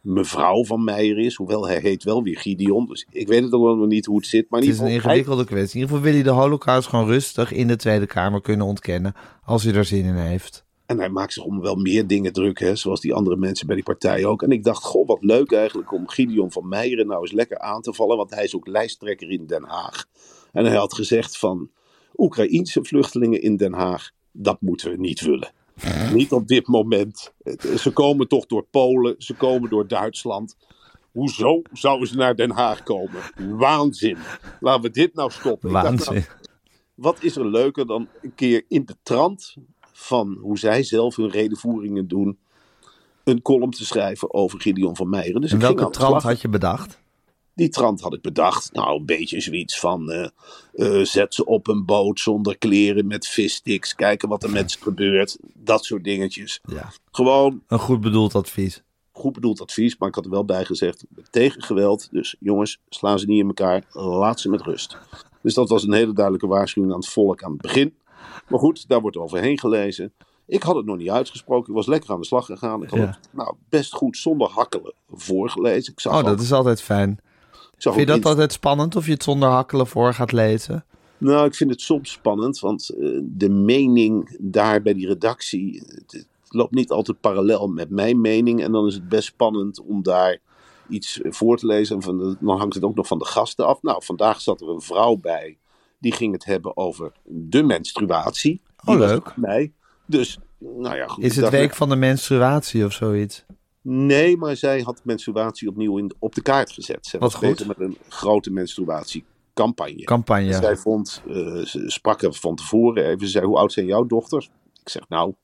mevrouw 0.00 0.64
van 0.64 0.84
Meijer 0.84 1.18
is. 1.18 1.34
Hoewel 1.34 1.66
hij 1.66 1.78
heet 1.78 2.04
wel 2.04 2.22
weer 2.22 2.38
Gideon. 2.38 2.86
Dus 2.86 3.06
ik 3.10 3.28
weet 3.28 3.42
het 3.42 3.52
ook 3.52 3.62
wel 3.62 3.86
niet 3.86 4.06
hoe 4.06 4.16
het 4.16 4.26
zit. 4.26 4.50
Maar 4.50 4.60
Het 4.60 4.68
is 4.68 4.78
een 4.78 4.86
ingewikkelde 4.86 5.44
kwestie. 5.44 5.80
In 5.80 5.80
ieder 5.80 5.88
geval 5.88 6.12
wil 6.12 6.22
hij 6.22 6.22
de 6.22 6.40
holocaust 6.40 6.88
gewoon 6.88 7.06
rustig 7.06 7.52
in 7.52 7.66
de 7.66 7.76
Tweede 7.76 8.06
Kamer 8.06 8.40
kunnen 8.40 8.66
ontkennen. 8.66 9.14
Als 9.44 9.62
hij 9.64 9.74
er 9.74 9.84
zin 9.84 10.04
in 10.04 10.14
heeft. 10.14 10.65
En 10.86 10.98
hij 10.98 11.08
maakt 11.08 11.32
zich 11.32 11.42
om 11.42 11.60
wel 11.60 11.74
meer 11.74 12.06
dingen 12.06 12.32
druk, 12.32 12.58
hè, 12.58 12.76
zoals 12.76 13.00
die 13.00 13.14
andere 13.14 13.36
mensen 13.36 13.66
bij 13.66 13.74
die 13.74 13.84
partij 13.84 14.24
ook. 14.24 14.42
En 14.42 14.50
ik 14.50 14.64
dacht, 14.64 14.84
goh, 14.84 15.06
wat 15.06 15.22
leuk 15.24 15.52
eigenlijk 15.52 15.92
om 15.92 16.08
Gideon 16.08 16.52
van 16.52 16.68
Meijeren 16.68 17.06
nou 17.06 17.20
eens 17.20 17.32
lekker 17.32 17.58
aan 17.58 17.82
te 17.82 17.94
vallen. 17.94 18.16
Want 18.16 18.34
hij 18.34 18.44
is 18.44 18.54
ook 18.54 18.66
lijsttrekker 18.66 19.30
in 19.30 19.46
Den 19.46 19.64
Haag. 19.64 20.06
En 20.52 20.64
hij 20.64 20.76
had 20.76 20.94
gezegd 20.94 21.38
van, 21.38 21.70
Oekraïense 22.16 22.84
vluchtelingen 22.84 23.42
in 23.42 23.56
Den 23.56 23.72
Haag, 23.72 24.10
dat 24.32 24.60
moeten 24.60 24.90
we 24.90 24.96
niet 24.96 25.20
willen. 25.20 25.52
niet 26.12 26.32
op 26.32 26.48
dit 26.48 26.66
moment. 26.66 27.32
Ze 27.78 27.90
komen 27.92 28.28
toch 28.28 28.46
door 28.46 28.66
Polen, 28.70 29.14
ze 29.18 29.34
komen 29.34 29.70
door 29.70 29.86
Duitsland. 29.86 30.56
Hoezo 31.12 31.62
zouden 31.72 32.08
ze 32.08 32.16
naar 32.16 32.36
Den 32.36 32.50
Haag 32.50 32.82
komen? 32.82 33.22
Waanzin. 33.58 34.16
Laten 34.60 34.82
we 34.82 34.90
dit 34.90 35.14
nou 35.14 35.30
stoppen. 35.30 35.72
Dacht, 35.72 36.10
nou, 36.10 36.22
wat 36.94 37.22
is 37.22 37.36
er 37.36 37.50
leuker 37.50 37.86
dan 37.86 38.08
een 38.22 38.34
keer 38.34 38.64
in 38.68 38.84
de 38.84 38.96
trant 39.02 39.54
van 39.96 40.38
hoe 40.40 40.58
zij 40.58 40.82
zelf 40.82 41.16
hun 41.16 41.30
redenvoeringen 41.30 42.08
doen, 42.08 42.38
een 43.24 43.42
column 43.42 43.70
te 43.70 43.84
schrijven 43.84 44.34
over 44.34 44.60
Gideon 44.60 44.96
van 44.96 45.08
Meijeren. 45.08 45.40
Dus 45.40 45.52
En 45.52 45.58
welke 45.58 45.90
trant 45.90 46.22
had 46.22 46.40
je 46.40 46.48
bedacht? 46.48 46.98
Die 47.54 47.68
trant 47.68 48.00
had 48.00 48.14
ik 48.14 48.20
bedacht. 48.22 48.72
Nou, 48.72 48.98
een 48.98 49.06
beetje 49.06 49.40
zoiets 49.40 49.80
van 49.80 50.10
eh, 50.10 50.28
eh, 50.72 51.04
zet 51.04 51.34
ze 51.34 51.44
op 51.44 51.68
een 51.68 51.84
boot 51.84 52.20
zonder 52.20 52.58
kleren 52.58 53.06
met 53.06 53.26
vissticks, 53.26 53.94
kijken 53.94 54.28
wat 54.28 54.42
er 54.42 54.50
met 54.50 54.70
ze 54.70 54.78
gebeurt. 54.82 55.38
Dat 55.54 55.84
soort 55.84 56.04
dingetjes. 56.04 56.60
Ja. 56.68 56.92
Gewoon 57.10 57.62
Een 57.66 57.78
goed 57.78 58.00
bedoeld 58.00 58.34
advies. 58.34 58.82
goed 59.12 59.32
bedoeld 59.32 59.60
advies, 59.60 59.96
maar 59.98 60.08
ik 60.08 60.14
had 60.14 60.24
er 60.24 60.30
wel 60.30 60.44
bij 60.44 60.64
gezegd, 60.64 61.04
tegen 61.30 61.62
geweld. 61.62 62.08
Dus 62.10 62.36
jongens, 62.40 62.78
slaan 62.88 63.18
ze 63.18 63.26
niet 63.26 63.40
in 63.40 63.46
elkaar, 63.46 63.84
laat 63.92 64.40
ze 64.40 64.48
met 64.48 64.62
rust. 64.62 64.96
Dus 65.42 65.54
dat 65.54 65.68
was 65.68 65.82
een 65.82 65.92
hele 65.92 66.12
duidelijke 66.12 66.46
waarschuwing 66.46 66.92
aan 66.94 67.00
het 67.00 67.08
volk 67.08 67.42
aan 67.42 67.52
het 67.52 67.60
begin. 67.60 67.94
Maar 68.48 68.58
goed, 68.58 68.88
daar 68.88 69.00
wordt 69.00 69.16
overheen 69.16 69.58
gelezen. 69.58 70.12
Ik 70.46 70.62
had 70.62 70.76
het 70.76 70.84
nog 70.86 70.96
niet 70.96 71.10
uitgesproken. 71.10 71.68
Ik 71.68 71.74
was 71.74 71.86
lekker 71.86 72.10
aan 72.10 72.20
de 72.20 72.26
slag 72.26 72.46
gegaan. 72.46 72.82
Ik 72.82 72.90
had 72.90 72.98
Ja. 72.98 73.06
het 73.06 73.28
nou, 73.32 73.54
best 73.68 73.92
goed 73.92 74.16
zonder 74.16 74.48
hakkelen 74.48 74.94
voorgelezen. 75.12 75.92
Ik 75.92 76.00
zag 76.00 76.18
Oh, 76.18 76.24
dat 76.24 76.40
is 76.40 76.52
altijd 76.52 76.82
fijn. 76.82 77.20
Vind 77.78 77.94
je 77.94 78.06
dat 78.06 78.16
in- 78.16 78.24
altijd 78.24 78.52
spannend 78.52 78.96
of 78.96 79.06
je 79.06 79.12
het 79.12 79.22
zonder 79.22 79.48
hakkelen 79.48 79.86
voor 79.86 80.14
gaat 80.14 80.32
lezen? 80.32 80.84
Nou, 81.18 81.46
ik 81.46 81.54
vind 81.54 81.70
het 81.70 81.80
soms 81.80 82.10
spannend, 82.10 82.58
want 82.58 82.88
eh, 82.88 83.18
de 83.22 83.48
mening 83.48 84.36
daar 84.40 84.82
bij 84.82 84.94
die 84.94 85.06
redactie 85.06 85.82
het, 85.86 86.12
het 86.12 86.26
loopt 86.48 86.74
niet 86.74 86.90
altijd 86.90 87.20
parallel 87.20 87.66
met 87.68 87.90
mijn 87.90 88.20
mening. 88.20 88.62
En 88.62 88.72
dan 88.72 88.86
is 88.86 88.94
het 88.94 89.08
best 89.08 89.26
spannend 89.26 89.80
om 89.82 90.02
daar 90.02 90.38
iets 90.88 91.20
voor 91.22 91.56
te 91.58 91.66
lezen. 91.66 91.96
En 91.96 92.02
van 92.02 92.18
de- 92.18 92.36
dan 92.40 92.58
hangt 92.58 92.74
het 92.74 92.84
ook 92.84 92.94
nog 92.94 93.06
van 93.06 93.18
de 93.18 93.24
gasten 93.24 93.66
af. 93.66 93.82
Nou, 93.82 94.04
vandaag 94.04 94.40
zat 94.40 94.60
er 94.60 94.68
een 94.68 94.80
vrouw 94.80 95.16
bij, 95.16 95.58
die 95.98 96.12
ging 96.12 96.32
het 96.32 96.44
hebben 96.44 96.76
over 96.76 97.12
de 97.24 97.62
menstruatie. 97.62 98.60
Oh, 98.84 98.98
leuk. 98.98 99.32
mij. 99.36 99.72
Dus, 100.06 100.38
nou 100.58 100.96
ja, 100.96 101.06
goed. 101.06 101.24
Is 101.24 101.36
het 101.36 101.50
week 101.50 101.74
van 101.74 101.88
de 101.88 101.96
menstruatie 101.96 102.84
of 102.84 102.92
zoiets? 102.92 103.44
Nee, 103.82 104.36
maar 104.36 104.56
zij 104.56 104.80
had 104.80 105.00
menstruatie 105.04 105.68
opnieuw 105.68 105.98
in, 105.98 106.12
op 106.18 106.34
de 106.34 106.42
kaart 106.42 106.72
gezet. 106.72 107.06
Zij 107.06 107.20
Wat 107.20 107.32
was 107.32 107.42
goed. 107.50 107.66
met 107.66 107.80
een 107.80 107.96
grote 108.08 108.50
menstruatiecampagne. 108.50 110.04
Campagne. 110.04 110.52
Zij 110.52 110.76
vond, 110.76 111.22
eh, 111.28 111.34
ze 111.64 111.82
sprak 111.86 112.22
er 112.22 112.34
van 112.34 112.54
tevoren 112.56 113.04
even. 113.06 113.20
Ze 113.20 113.26
zei, 113.32 113.46
hoe 113.46 113.56
oud 113.56 113.72
zijn 113.72 113.86
jouw 113.86 114.06
dochters? 114.06 114.50
Ik 114.82 114.88
zeg, 114.88 115.08
nou, 115.08 115.34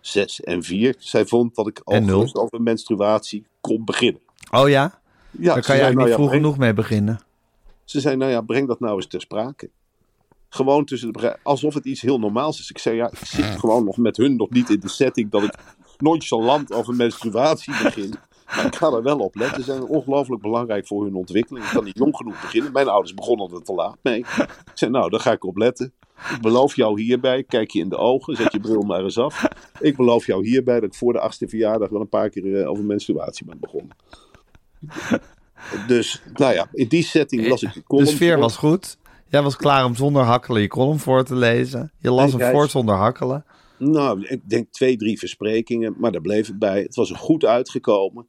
zes 0.00 0.40
en 0.40 0.62
vier. 0.62 0.94
Zij 0.98 1.26
vond 1.26 1.54
dat 1.54 1.66
ik 1.66 1.80
al 1.84 2.30
over 2.32 2.62
menstruatie 2.62 3.46
kon 3.60 3.84
beginnen. 3.84 4.20
Oh 4.50 4.68
ja? 4.68 5.00
Ja, 5.30 5.54
Daar 5.54 5.62
ze 5.62 5.68
kan 5.68 5.76
je 5.76 5.82
eigenlijk 5.82 5.94
nou 5.94 5.98
niet 5.98 6.08
ja, 6.08 6.14
vroeg 6.14 6.26
breng- 6.28 6.42
genoeg 6.42 6.58
mee 6.58 6.72
beginnen. 6.72 7.20
Ze 7.84 8.00
zei, 8.00 8.16
nou 8.16 8.30
ja, 8.30 8.40
breng 8.40 8.68
dat 8.68 8.80
nou 8.80 8.94
eens 8.96 9.06
ter 9.06 9.20
sprake. 9.20 9.70
Gewoon 10.54 10.84
tussen 10.84 11.12
de 11.12 11.36
alsof 11.42 11.74
het 11.74 11.84
iets 11.84 12.00
heel 12.00 12.18
normaals 12.18 12.60
is. 12.60 12.70
Ik 12.70 12.78
zei, 12.78 12.96
ja, 12.96 13.10
ik 13.10 13.26
zit 13.26 13.44
gewoon 13.44 13.84
nog 13.84 13.96
met 13.96 14.16
hun 14.16 14.36
nog 14.36 14.50
niet 14.50 14.70
in 14.70 14.80
de 14.80 14.88
setting 14.88 15.30
dat 15.30 15.42
ik 15.42 15.54
nonchalant 15.98 16.72
over 16.72 16.94
menstruatie 16.94 17.72
begin. 17.82 18.14
Maar 18.56 18.66
ik 18.66 18.76
ga 18.76 18.86
er 18.92 19.02
wel 19.02 19.18
op 19.18 19.34
letten. 19.34 19.64
Ze 19.64 19.70
zijn 19.70 19.82
ongelooflijk 19.84 20.42
belangrijk 20.42 20.86
voor 20.86 21.04
hun 21.04 21.14
ontwikkeling. 21.14 21.64
Ik 21.64 21.70
kan 21.72 21.84
niet 21.84 21.98
jong 21.98 22.16
genoeg 22.16 22.40
beginnen. 22.40 22.72
Mijn 22.72 22.88
ouders 22.88 23.14
begonnen 23.14 23.50
er 23.52 23.62
te 23.62 23.72
laat 23.72 23.96
mee. 24.02 24.18
Ik 24.18 24.70
zei, 24.74 24.90
nou, 24.90 25.10
daar 25.10 25.20
ga 25.20 25.32
ik 25.32 25.44
op 25.44 25.56
letten. 25.56 25.92
Ik 26.34 26.40
beloof 26.40 26.76
jou 26.76 27.00
hierbij, 27.02 27.44
kijk 27.44 27.70
je 27.70 27.78
in 27.80 27.88
de 27.88 27.96
ogen, 27.96 28.36
zet 28.36 28.52
je 28.52 28.60
bril 28.60 28.82
maar 28.82 29.02
eens 29.02 29.18
af. 29.18 29.44
Ik 29.80 29.96
beloof 29.96 30.26
jou 30.26 30.46
hierbij 30.46 30.80
dat 30.80 30.88
ik 30.88 30.94
voor 30.94 31.12
de 31.12 31.20
achtste 31.20 31.48
verjaardag 31.48 31.88
wel 31.88 32.00
een 32.00 32.08
paar 32.08 32.30
keer 32.30 32.60
eh, 32.60 32.70
over 32.70 32.84
menstruatie 32.84 33.46
ben 33.46 33.60
begonnen. 33.60 33.96
Dus, 35.86 36.22
nou 36.32 36.54
ja, 36.54 36.68
in 36.72 36.88
die 36.88 37.02
setting 37.02 37.48
las 37.48 37.62
ik 37.62 37.72
de 37.72 37.78
De 37.80 37.86
column. 37.86 38.06
sfeer 38.06 38.32
voor. 38.32 38.40
was 38.42 38.56
goed. 38.56 38.98
Jij 39.32 39.42
was 39.42 39.56
klaar 39.56 39.84
om 39.84 39.94
zonder 39.94 40.22
hakkelen 40.22 40.62
je 40.62 40.68
column 40.68 40.98
voor 40.98 41.24
te 41.24 41.34
lezen. 41.34 41.92
Je 41.98 42.10
las 42.10 42.32
hem 42.32 42.50
voor 42.50 42.68
zonder 42.68 42.94
hakkelen. 42.94 43.44
Nou, 43.78 44.26
ik 44.26 44.48
denk 44.48 44.66
twee, 44.70 44.96
drie 44.96 45.18
versprekingen, 45.18 45.94
maar 45.98 46.12
daar 46.12 46.20
bleef 46.20 46.46
het 46.46 46.58
bij. 46.58 46.82
Het 46.82 46.94
was 46.94 47.10
er 47.10 47.16
goed 47.16 47.44
uitgekomen. 47.44 48.26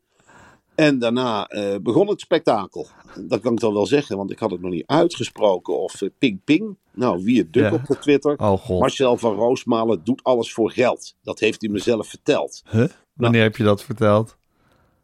En 0.76 1.00
daarna 1.00 1.48
eh, 1.48 1.76
begon 1.82 2.08
het 2.08 2.22
spektakel. 2.22 2.88
Dat 3.20 3.40
kan 3.42 3.54
ik 3.54 3.60
dan 3.60 3.74
wel 3.74 3.86
zeggen, 3.86 4.18
want 4.18 4.32
ik 4.32 4.40
had 4.40 4.52
het 4.52 4.62
nog 4.62 4.72
niet 4.72 4.88
uitgesproken. 4.88 5.80
Of 5.80 6.02
eh, 6.02 6.10
ping 6.18 6.44
ping. 6.44 6.78
Nou, 6.92 7.24
wie 7.24 7.38
het 7.38 7.54
duk 7.54 7.64
Ja. 7.64 7.74
op 7.74 7.86
de 7.86 8.00
Twitter. 8.00 8.36
Oh 8.38 8.60
god. 8.60 8.80
Marcel 8.80 9.18
van 9.18 9.34
Roosmalen 9.36 10.02
doet 10.04 10.24
alles 10.24 10.54
voor 10.54 10.72
geld. 10.72 11.16
Dat 11.24 11.40
heeft 11.40 11.62
hij 11.62 11.70
mezelf 11.70 12.08
verteld. 12.08 12.64
Huh? 12.72 12.86
Wanneer 13.14 13.42
heb 13.42 13.58
je 13.58 13.64
dat 13.64 13.84
verteld? 13.84 14.38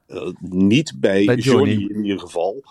Eh, 0.07 0.29
niet 0.39 0.93
bij, 0.99 1.25
Bij 1.25 1.35
Johnny. 1.35 1.69
Johnny. 1.71 1.95
in 1.95 2.03
ieder 2.03 2.19
geval. 2.19 2.63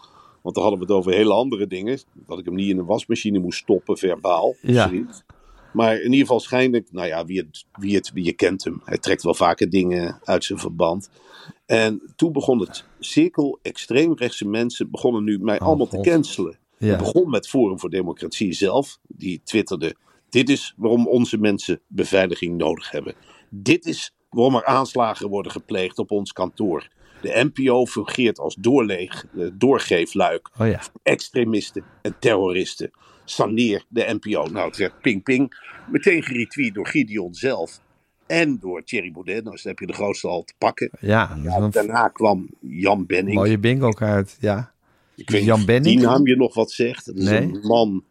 Want 0.48 0.60
dan 0.60 0.68
hadden 0.68 0.86
we 0.86 0.92
het 0.92 1.02
over 1.02 1.18
hele 1.18 1.32
andere 1.32 1.66
dingen. 1.66 1.98
Dat 2.26 2.38
ik 2.38 2.44
hem 2.44 2.54
niet 2.54 2.68
in 2.68 2.78
een 2.78 2.84
wasmachine 2.84 3.38
moest 3.38 3.58
stoppen, 3.58 3.98
verbaal. 3.98 4.54
Ja. 4.62 4.90
Maar 5.72 5.94
in 5.96 6.04
ieder 6.04 6.18
geval 6.18 6.40
schijnlijk, 6.40 6.88
nou 6.92 7.06
ja, 7.06 7.24
wie 7.24 7.38
het, 7.38 7.64
wie 7.72 7.94
het, 7.94 8.12
wie 8.12 8.24
je 8.24 8.32
kent 8.32 8.64
hem. 8.64 8.80
Hij 8.84 8.98
trekt 8.98 9.22
wel 9.22 9.34
vaker 9.34 9.70
dingen 9.70 10.20
uit 10.24 10.44
zijn 10.44 10.58
verband. 10.58 11.10
En 11.66 12.02
toen 12.16 12.32
begon 12.32 12.60
het 12.60 12.84
cirkel, 12.98 13.58
extreemrechtse 13.62 14.44
mensen 14.46 14.90
begonnen 14.90 15.24
nu 15.24 15.38
mij 15.38 15.60
Oh, 15.60 15.66
allemaal 15.66 15.86
God. 15.86 16.02
te 16.04 16.10
cancelen. 16.10 16.58
Ja. 16.78 16.88
Het 16.88 16.98
begon 16.98 17.30
met 17.30 17.48
Forum 17.48 17.78
voor 17.78 17.90
Democratie 17.90 18.52
zelf. 18.52 18.98
Die 19.08 19.40
twitterde, 19.44 19.94
dit 20.28 20.48
is 20.48 20.74
waarom 20.76 21.06
onze 21.08 21.38
mensen 21.38 21.80
beveiliging 21.86 22.56
nodig 22.56 22.90
hebben. 22.90 23.14
Dit 23.50 23.86
is 23.86 24.14
waarom 24.30 24.54
er 24.54 24.64
aanslagen 24.64 25.28
worden 25.28 25.52
gepleegd 25.52 25.98
op 25.98 26.10
ons 26.10 26.32
kantoor. 26.32 26.88
De 27.20 27.50
NPO 27.54 27.86
fungeert 27.86 28.38
als 28.38 28.54
doorleeg, 28.60 29.26
eh, 29.38 29.46
doorgeefluik 29.52 30.50
Oh 30.58 30.66
ja. 30.66 30.80
extremisten 31.02 31.84
en 32.02 32.14
terroristen. 32.18 32.90
Saneer 33.24 33.84
de 33.88 34.18
NPO. 34.20 34.46
Nou, 34.46 34.66
het 34.68 34.76
werd 34.76 35.00
ping 35.00 35.22
ping. 35.22 35.54
Meteen 35.90 36.22
geretweet 36.22 36.74
door 36.74 36.86
Gideon 36.86 37.34
zelf. 37.34 37.80
En 38.26 38.58
door 38.60 38.82
Thierry 38.84 39.12
Baudet. 39.12 39.40
Nou, 39.42 39.50
dus 39.50 39.62
dan 39.62 39.72
heb 39.72 39.80
je 39.80 39.86
de 39.86 39.92
grootste 39.92 40.28
al 40.28 40.42
te 40.44 40.52
pakken. 40.58 40.90
Ja, 41.00 41.30
een 41.44 41.70
Daarna 41.70 42.08
kwam 42.08 42.48
Jan 42.60 43.06
Benning. 43.06 43.36
mooie 43.36 43.58
bingo 43.58 43.90
kaart. 43.90 44.36
Ja. 44.40 44.72
Ik 45.14 45.30
weet 45.30 45.44
Jan 45.44 45.64
Benning? 45.64 45.96
die 45.98 46.06
naam 46.06 46.26
je 46.26 46.36
nog 46.36 46.54
wat 46.54 46.70
zegt. 46.70 47.06
Dat 47.06 47.16
is 47.16 47.24
Nee. 47.24 47.40
een 47.42 47.60
man 47.62 48.04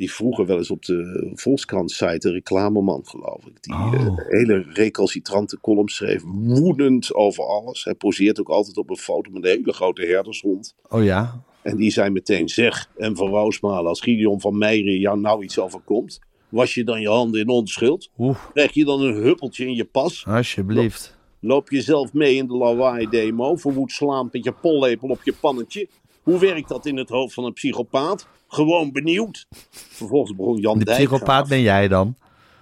die 0.00 0.12
vroeger 0.12 0.46
wel 0.46 0.56
eens 0.56 0.70
op 0.70 0.84
de 0.84 1.30
Volkskrant-site, 1.34 2.28
een 2.28 2.32
reclameman 2.34 3.02
geloof 3.06 3.46
ik, 3.46 3.62
die 3.62 3.74
Oh. 3.74 3.94
eh, 3.94 4.06
hele 4.28 4.64
recalcitrante 4.72 5.58
columns 5.60 5.94
schreef, 5.94 6.22
woedend 6.26 7.14
over 7.14 7.44
alles. 7.44 7.84
Hij 7.84 7.94
poseert 7.94 8.40
ook 8.40 8.48
altijd 8.48 8.76
op 8.76 8.90
een 8.90 8.96
foto 8.96 9.30
met 9.30 9.44
een 9.44 9.50
hele 9.50 9.72
grote 9.72 10.06
herdershond. 10.06 10.74
Oh 10.88 11.04
ja. 11.04 11.42
En 11.62 11.76
die 11.76 11.90
zei 11.90 12.10
meteen, 12.10 12.48
zeg, 12.48 12.90
en 12.96 13.16
van 13.16 13.28
Roosmalen, 13.28 13.88
als 13.88 14.00
Gideon 14.00 14.40
van 14.40 14.58
Meijeren 14.58 14.98
jou 14.98 15.18
nou 15.20 15.44
iets 15.44 15.58
overkomt, 15.58 16.18
was 16.48 16.74
je 16.74 16.84
dan 16.84 17.00
je 17.00 17.08
handen 17.08 17.40
in 17.40 17.48
onschuld? 17.48 18.10
Oeh, 18.18 18.38
Krijg 18.52 18.72
je 18.72 18.84
dan 18.84 19.00
een 19.02 19.14
huppeltje 19.14 19.66
in 19.66 19.74
je 19.74 19.84
pas? 19.84 20.24
alsjeblieft. 20.26 21.18
Loop 21.40 21.70
je 21.70 21.80
zelf 21.80 22.12
mee 22.12 22.34
in 22.34 22.46
de 22.46 22.54
lawaai-demo, 22.56 23.56
verwoed 23.56 23.92
slaand 23.92 24.32
met 24.32 24.44
je 24.44 24.52
pollepel 24.52 25.08
op 25.08 25.20
je 25.24 25.32
pannetje? 25.40 25.88
Hoe 26.30 26.38
werkt 26.38 26.68
dat 26.68 26.86
in 26.86 26.96
het 26.96 27.08
hoofd 27.08 27.34
van 27.34 27.44
een 27.44 27.52
psychopaat? 27.52 28.26
Gewoon 28.48 28.92
benieuwd. 28.92 29.46
Vervolgens 29.70 30.36
begon 30.36 30.56
Jan 30.56 30.78
De 30.78 30.84
Dijkgraaf. 30.84 31.08
psychopaat 31.10 31.48
ben 31.48 31.60
jij 31.60 31.88
dan. 31.88 32.14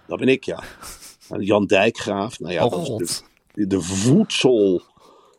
Dat 0.07 0.19
ben 0.19 0.29
ik, 0.29 0.45
ja. 0.45 0.63
En 1.29 1.43
Jan 1.43 1.67
Dijkgraaf, 1.67 2.41
nou 2.41 2.53
ja, 2.53 2.65
oh 2.65 2.71
dat 2.71 3.01
is 3.01 3.23
de, 3.53 3.67
de 3.67 3.81
voedsel 3.81 4.83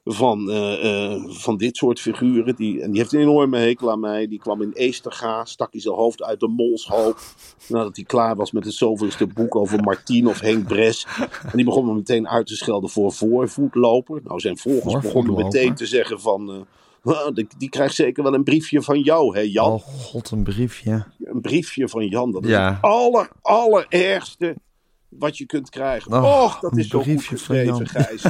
van, 0.05 0.49
eh, 0.49 1.11
eh, 1.13 1.21
van 1.27 1.57
dit 1.57 1.77
soort 1.77 1.99
figuren. 1.99 2.55
Die, 2.55 2.81
en 2.81 2.91
die 2.91 2.99
heeft 2.99 3.13
een 3.13 3.19
enorme 3.19 3.57
hekel 3.57 3.91
aan 3.91 3.99
mij. 3.99 4.27
Die 4.27 4.39
kwam 4.39 4.61
in 4.61 4.71
Eesterga, 4.73 5.45
stak 5.45 5.71
hij 5.71 5.81
zijn 5.81 5.95
hoofd 5.95 6.23
uit 6.23 6.39
de 6.39 6.47
molshoop. 6.47 7.19
Nadat 7.67 7.95
hij 7.95 8.05
klaar 8.05 8.35
was 8.35 8.51
met 8.51 8.65
het 8.65 8.73
zoveelste 8.73 9.27
boek 9.27 9.55
over 9.55 9.83
Martien 9.83 10.27
of 10.27 10.39
Henk 10.39 10.67
Bres. 10.67 11.07
En 11.43 11.51
die 11.53 11.65
begon 11.65 11.85
me 11.85 11.93
meteen 11.93 12.27
uit 12.27 12.47
te 12.47 12.55
schelden 12.55 12.89
voor 12.89 13.11
voorvoetloper. 13.13 14.21
Nou, 14.23 14.39
zijn 14.39 14.57
volgers 14.57 15.03
begonnen 15.03 15.33
meteen 15.35 15.75
te 15.75 15.85
zeggen 15.85 16.19
van... 16.21 16.49
eh, 16.49 16.55
"Ah, 16.55 16.61
die, 17.57 17.69
krijgt 17.69 17.95
zeker 17.95 18.23
wel 18.23 18.33
een 18.33 18.43
briefje 18.43 18.81
van 18.81 18.99
jou, 18.99 19.35
hè 19.35 19.41
Jan? 19.41 19.71
Oh 19.71 19.81
god, 19.81 20.31
een 20.31 20.43
briefje. 20.43 21.05
Een 21.23 21.41
briefje 21.41 21.89
van 21.89 22.07
Jan. 22.07 22.31
Dat 22.31 22.43
is 22.43 22.49
Ja. 22.49 22.73
het 22.73 22.81
aller, 22.81 23.29
allerergste 23.41 24.55
wat 25.09 25.37
je 25.37 25.45
kunt 25.45 25.69
krijgen. 25.69 26.11
Oh, 26.13 26.43
Och, 26.43 26.59
dat 26.59 26.77
is 26.77 26.87
zo 26.87 26.97
goed 26.97 27.05
briefje 27.07 27.37
van 27.37 27.55
geschreven. 27.55 27.87
Gijs. 27.87 28.23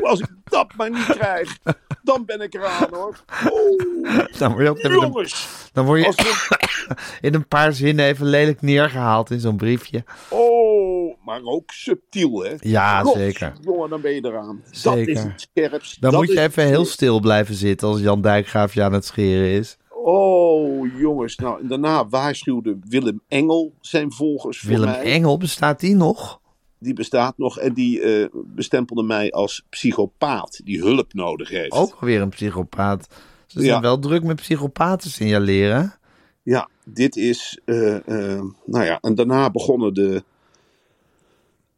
Oeh, 0.00 0.10
als 0.10 0.20
ik 0.20 0.26
dat 0.44 0.72
maar 0.76 0.90
niet 0.90 1.04
krijg, 1.06 1.58
dan 2.02 2.24
ben 2.24 2.40
ik 2.40 2.54
eraan 2.54 2.88
hoor. 2.90 3.24
Oeh, 3.52 4.24
Dan 4.38 4.52
word 4.52 4.62
je 4.64 4.70
ook 4.70 4.82
een, 4.82 4.90
jongens. 4.92 5.68
dan 5.72 5.84
word 5.86 6.00
je 6.04 6.12
we- 6.16 6.96
in 7.28 7.34
een 7.34 7.48
paar 7.48 7.72
zinnen 7.72 8.04
even 8.04 8.26
lelijk 8.26 8.62
neergehaald 8.62 9.30
in 9.30 9.40
zo'n 9.40 9.56
briefje. 9.56 10.04
oh, 10.28 10.93
maar 11.24 11.40
ook 11.44 11.70
subtiel 11.70 12.42
hè. 12.44 12.54
Ja, 12.60 13.04
zeker. 13.04 13.52
Jongen, 13.60 13.90
dan 13.90 14.00
ben 14.00 14.14
je 14.14 14.24
eraan. 14.24 14.62
Dat 14.82 14.96
is 14.96 15.18
het 15.22 15.48
scherpst. 15.54 16.00
Dan 16.00 16.10
Dat 16.10 16.20
moet 16.20 16.32
je 16.32 16.40
even 16.40 16.66
heel 16.66 16.84
stil 16.84 17.20
blijven 17.20 17.54
zitten 17.54 17.88
als 17.88 18.00
Jan 18.00 18.20
Dijkgraaf 18.20 18.74
je 18.74 18.82
aan 18.82 18.92
het 18.92 19.04
scheren 19.04 19.48
is. 19.48 19.76
Oh, 20.04 20.98
jongens. 20.98 21.36
Nou, 21.36 21.60
en 21.60 21.68
daarna 21.68 22.08
waarschuwde 22.08 22.76
Willem 22.88 23.20
Engel 23.28 23.72
zijn 23.80 24.12
volgers 24.12 24.58
voor 24.58 24.68
Willem 24.70 24.84
mij. 24.88 25.02
Engel, 25.02 25.36
bestaat 25.38 25.80
die 25.80 25.94
nog? 25.94 26.40
Die 26.78 26.94
bestaat 26.94 27.38
nog 27.38 27.58
en 27.58 27.72
die 27.74 28.00
eh, 28.00 28.26
bestempelde 28.32 29.02
mij 29.02 29.32
als 29.32 29.64
psychopaat 29.70 30.60
die 30.64 30.78
hulp 30.80 31.12
nodig 31.12 31.48
heeft. 31.48 31.72
Ook 31.72 31.96
alweer 32.00 32.20
een 32.20 32.28
psychopaat. 32.28 33.06
Ze 33.46 33.60
zijn 33.60 33.64
Ja. 33.74 33.80
wel 33.80 33.98
druk 33.98 34.22
met 34.24 34.36
psychopaten 34.36 35.10
signaleren. 35.10 35.94
Ja, 36.42 36.68
dit 36.84 37.16
is. 37.16 37.58
eh, 37.64 37.94
eh, 37.96 38.42
nou 38.66 38.84
ja, 38.84 38.98
en 39.00 39.14
daarna 39.14 39.50
begonnen 39.50 39.94
de. 39.94 40.24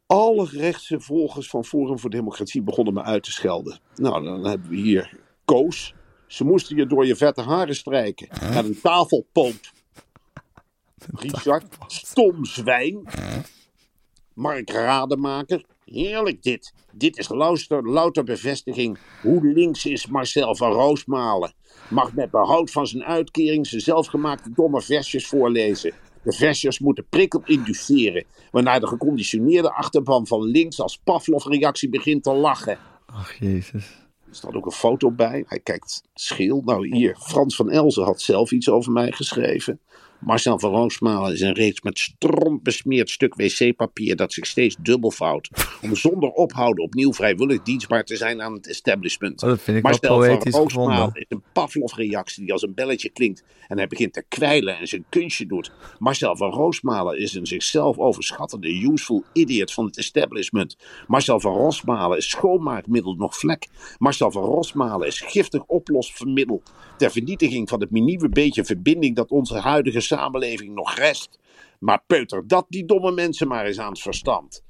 Alle 0.07 0.45
rechtse 0.51 0.99
volgers 0.99 1.49
van 1.49 1.65
Forum 1.65 1.99
voor 1.99 2.09
Democratie 2.09 2.61
begonnen 2.61 2.93
me 2.93 3.03
uit 3.03 3.23
te 3.23 3.31
schelden. 3.31 3.79
Nou, 3.95 4.23
dan 4.23 4.45
hebben 4.45 4.69
we 4.69 4.75
hier 4.75 5.19
Koos. 5.45 5.93
Ze 6.27 6.43
moesten 6.43 6.75
je 6.75 6.85
door 6.85 7.05
je 7.05 7.15
vette 7.15 7.41
haren 7.41 7.75
strijken. 7.75 8.27
Met 8.53 8.65
een 8.65 8.81
tafelpoot. 8.81 9.73
Richard, 11.13 11.65
stom 11.87 12.45
zwijn. 12.45 13.07
Mark 14.33 14.69
Rademaker. 14.69 15.65
Heerlijk 15.85 16.43
dit. 16.43 16.73
Dit 16.93 17.17
is 17.17 17.29
louter, 17.29 17.89
louter 17.89 18.23
bevestiging. 18.23 18.97
Hoe 19.21 19.45
links 19.47 19.85
is 19.85 20.07
Marcel 20.07 20.55
van 20.55 20.71
Roosmalen. 20.71 21.53
Mag 21.89 22.13
met 22.13 22.31
behoud 22.31 22.71
van 22.71 22.87
zijn 22.87 23.03
uitkering 23.03 23.67
zijn 23.67 23.81
zelfgemaakte 23.81 24.51
domme 24.53 24.81
versjes 24.81 25.27
voorlezen. 25.27 25.93
De 26.23 26.33
versjes 26.33 26.79
moeten 26.79 27.05
prikkel 27.09 27.41
induceren, 27.45 28.25
waarna 28.51 28.79
de 28.79 28.87
geconditioneerde 28.87 29.73
achterban 29.73 30.27
van 30.27 30.43
links 30.43 30.81
als 30.81 30.97
Pavlov-reactie 31.03 31.89
begint 31.89 32.23
te 32.23 32.33
lachen. 32.33 32.77
Ach, 33.05 33.33
jezus. 33.39 34.05
Er 34.29 34.35
staat 34.35 34.55
ook 34.55 34.65
een 34.65 34.71
foto 34.71 35.11
bij. 35.11 35.43
Hij 35.47 35.59
kijkt 35.59 36.03
scheel. 36.13 36.61
Nou, 36.65 36.95
hier, 36.95 37.15
Frans 37.19 37.55
van 37.55 37.69
Elzen 37.69 38.03
had 38.03 38.21
zelf 38.21 38.51
iets 38.51 38.69
over 38.69 38.91
mij 38.91 39.11
geschreven. 39.11 39.79
Marcel 40.19 40.59
van 40.59 40.71
Roosmalen 40.71 41.33
is 41.33 41.41
een 41.41 41.53
reeks 41.53 41.81
met 41.81 41.99
stront 41.99 42.63
besmeerd 42.63 43.09
stuk 43.09 43.35
wc-papier 43.35 44.15
dat 44.15 44.33
zich 44.33 44.45
steeds 44.45 44.75
dubbelvouwt. 44.79 45.49
Om 45.81 45.95
zonder 45.95 46.29
ophouden 46.29 46.83
opnieuw 46.83 47.13
vrijwillig 47.13 47.61
dienstbaar 47.61 48.03
te 48.03 48.15
zijn 48.15 48.41
aan 48.41 48.53
het 48.53 48.67
establishment. 48.67 49.43
Oh, 49.43 49.49
dat 49.49 49.61
vind 49.61 49.77
ik 49.77 49.83
wel 49.83 49.91
Marcel 49.91 50.17
poëtisch 50.17 50.51
van 50.51 50.61
Roosmalen 50.61 51.15
is 51.15 51.25
een 51.29 51.43
Pavlov-reactie 51.53 52.43
die 52.43 52.51
als 52.51 52.61
een 52.61 52.73
belletje 52.73 53.09
klinkt 53.09 53.43
en 53.67 53.77
hij 53.77 53.87
begint 53.87 54.13
te 54.13 54.23
kwijlen 54.27 54.77
en 54.77 54.87
zijn 54.87 55.05
kunstje 55.09 55.45
doet. 55.45 55.71
Marcel 55.97 56.35
van 56.35 56.51
Roosmalen 56.51 57.19
is 57.19 57.33
een 57.33 57.47
zichzelf 57.47 57.97
overschattende 57.97 58.81
useful 58.91 59.23
idiot 59.33 59.73
van 59.73 59.85
het 59.85 59.97
establishment. 59.97 60.77
Marcel 61.07 61.39
van 61.39 61.53
Roosmalen 61.53 62.17
is 62.17 62.29
schoonmaakmiddel 62.29 63.13
nog 63.13 63.37
vlek. 63.37 63.67
Marcel 63.97 64.31
van 64.31 64.43
Roosmalen 64.43 65.07
is 65.07 65.21
giftig 65.21 65.63
oplosmiddel 65.65 66.61
ter 66.97 67.11
vernietiging 67.11 67.69
van 67.69 67.79
het 67.79 67.91
nieuwe 67.91 68.29
beetje 68.29 68.65
verbinding 68.65 69.15
dat 69.15 69.31
onze 69.31 69.57
huidige 69.57 70.01
samenleving 70.07 70.73
nog 70.73 70.93
rest. 70.95 71.39
Maar 71.79 72.03
peuter 72.07 72.47
dat 72.47 72.65
die 72.69 72.85
domme 72.85 73.11
mensen 73.11 73.47
maar 73.47 73.65
eens 73.65 73.79
aan 73.79 73.91
het 73.91 74.01
verstand. 74.01 74.63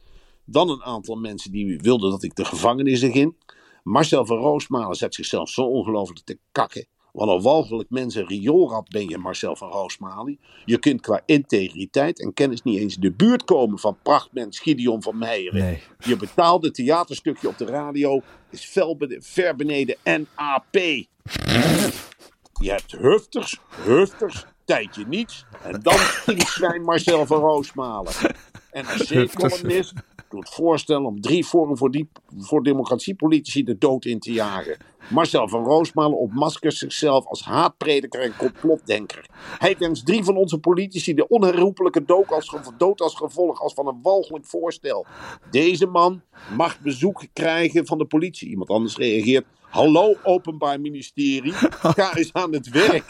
Dan 0.45 0.69
een 0.69 0.83
aantal 0.83 1.15
mensen 1.15 1.51
die 1.51 1.79
wilden 1.81 2.11
dat 2.11 2.23
ik 2.23 2.35
de 2.35 2.45
gevangenis 2.45 3.01
in. 3.01 3.37
Marcel 3.83 4.25
van 4.25 4.37
Roosmalen 4.37 4.95
zet 4.95 5.15
zichzelf 5.15 5.49
zo 5.49 5.61
ongelooflijk 5.61 6.25
te 6.25 6.39
kakken. 6.51 6.87
Wat 7.11 7.27
een 7.27 7.41
walgelijk 7.41 7.89
mens 7.89 8.15
en 8.15 8.27
rioolrad 8.27 8.89
ben 8.89 9.09
je, 9.09 9.17
Marcel 9.17 9.55
van 9.55 9.69
Roosmalen. 9.69 10.39
Je 10.65 10.77
kunt 10.79 11.01
qua 11.01 11.21
integriteit 11.25 12.21
en 12.21 12.33
kennis 12.33 12.63
niet 12.63 12.79
eens 12.79 12.95
in 12.95 13.01
de 13.01 13.11
buurt 13.11 13.43
komen 13.43 13.79
van 13.79 13.97
prachtmens 14.03 14.59
Gideon 14.59 15.01
van 15.01 15.17
Meijeren. 15.17 15.59
Nee. 15.59 15.81
Je 15.99 16.15
betaalde 16.15 16.71
theaterstukje 16.71 17.47
op 17.47 17.57
de 17.57 17.65
radio 17.65 18.21
is 18.49 18.65
fel 18.65 18.97
bene- 18.97 19.21
ver 19.21 19.55
beneden 19.55 19.95
NAP. 20.03 20.73
Je 22.61 22.69
hebt 22.69 22.91
hufters, 22.91 23.59
hufters, 23.83 24.45
tijdje 24.67 25.05
niets. 25.07 25.45
En 25.63 25.79
dan 25.81 25.97
stinkzwijn 26.21 26.81
Marcel 26.81 27.25
van 27.25 27.39
Roosmalen. 27.39 28.13
NRC-columnist 28.71 29.93
doet 30.29 30.49
voorstellen 30.49 31.05
om 31.05 31.21
drie 31.21 31.45
vormen 31.45 31.77
voor, 31.77 31.91
die, 31.91 32.09
voor 32.37 32.63
democratiepolitici 32.63 33.63
de 33.63 33.77
dood 33.77 34.05
in 34.05 34.19
te 34.19 34.31
jagen. 34.31 34.77
Marcel 35.09 35.47
van 35.47 35.63
Roosmalen 35.63 36.17
ontmaskert 36.17 36.73
zichzelf 36.73 37.25
als 37.25 37.43
haatprediker 37.43 38.21
en 38.21 38.35
complotdenker. 38.37 39.29
Hij 39.57 39.75
wenst 39.79 40.05
drie 40.05 40.23
van 40.23 40.35
onze 40.35 40.57
politici 40.57 41.13
de 41.13 41.27
onherroepelijke 41.27 42.05
dood 42.05 42.31
als, 42.31 42.55
dood 42.77 43.01
als 43.01 43.15
gevolg 43.15 43.61
als 43.61 43.73
van 43.73 43.87
een 43.87 43.99
walgelijk 44.01 44.45
voorstel. 44.45 45.05
Deze 45.51 45.85
man 45.85 46.21
mag 46.55 46.79
bezoek 46.79 47.25
krijgen 47.33 47.85
van 47.85 47.97
de 47.97 48.05
politie. 48.05 48.49
Iemand 48.49 48.69
anders 48.69 48.97
reageert. 48.97 49.45
Hallo, 49.69 50.15
Openbaar 50.23 50.81
Ministerie. 50.81 51.53
Ga 51.53 52.15
eens 52.15 52.33
aan 52.33 52.53
het 52.53 52.69
werk. 52.69 53.05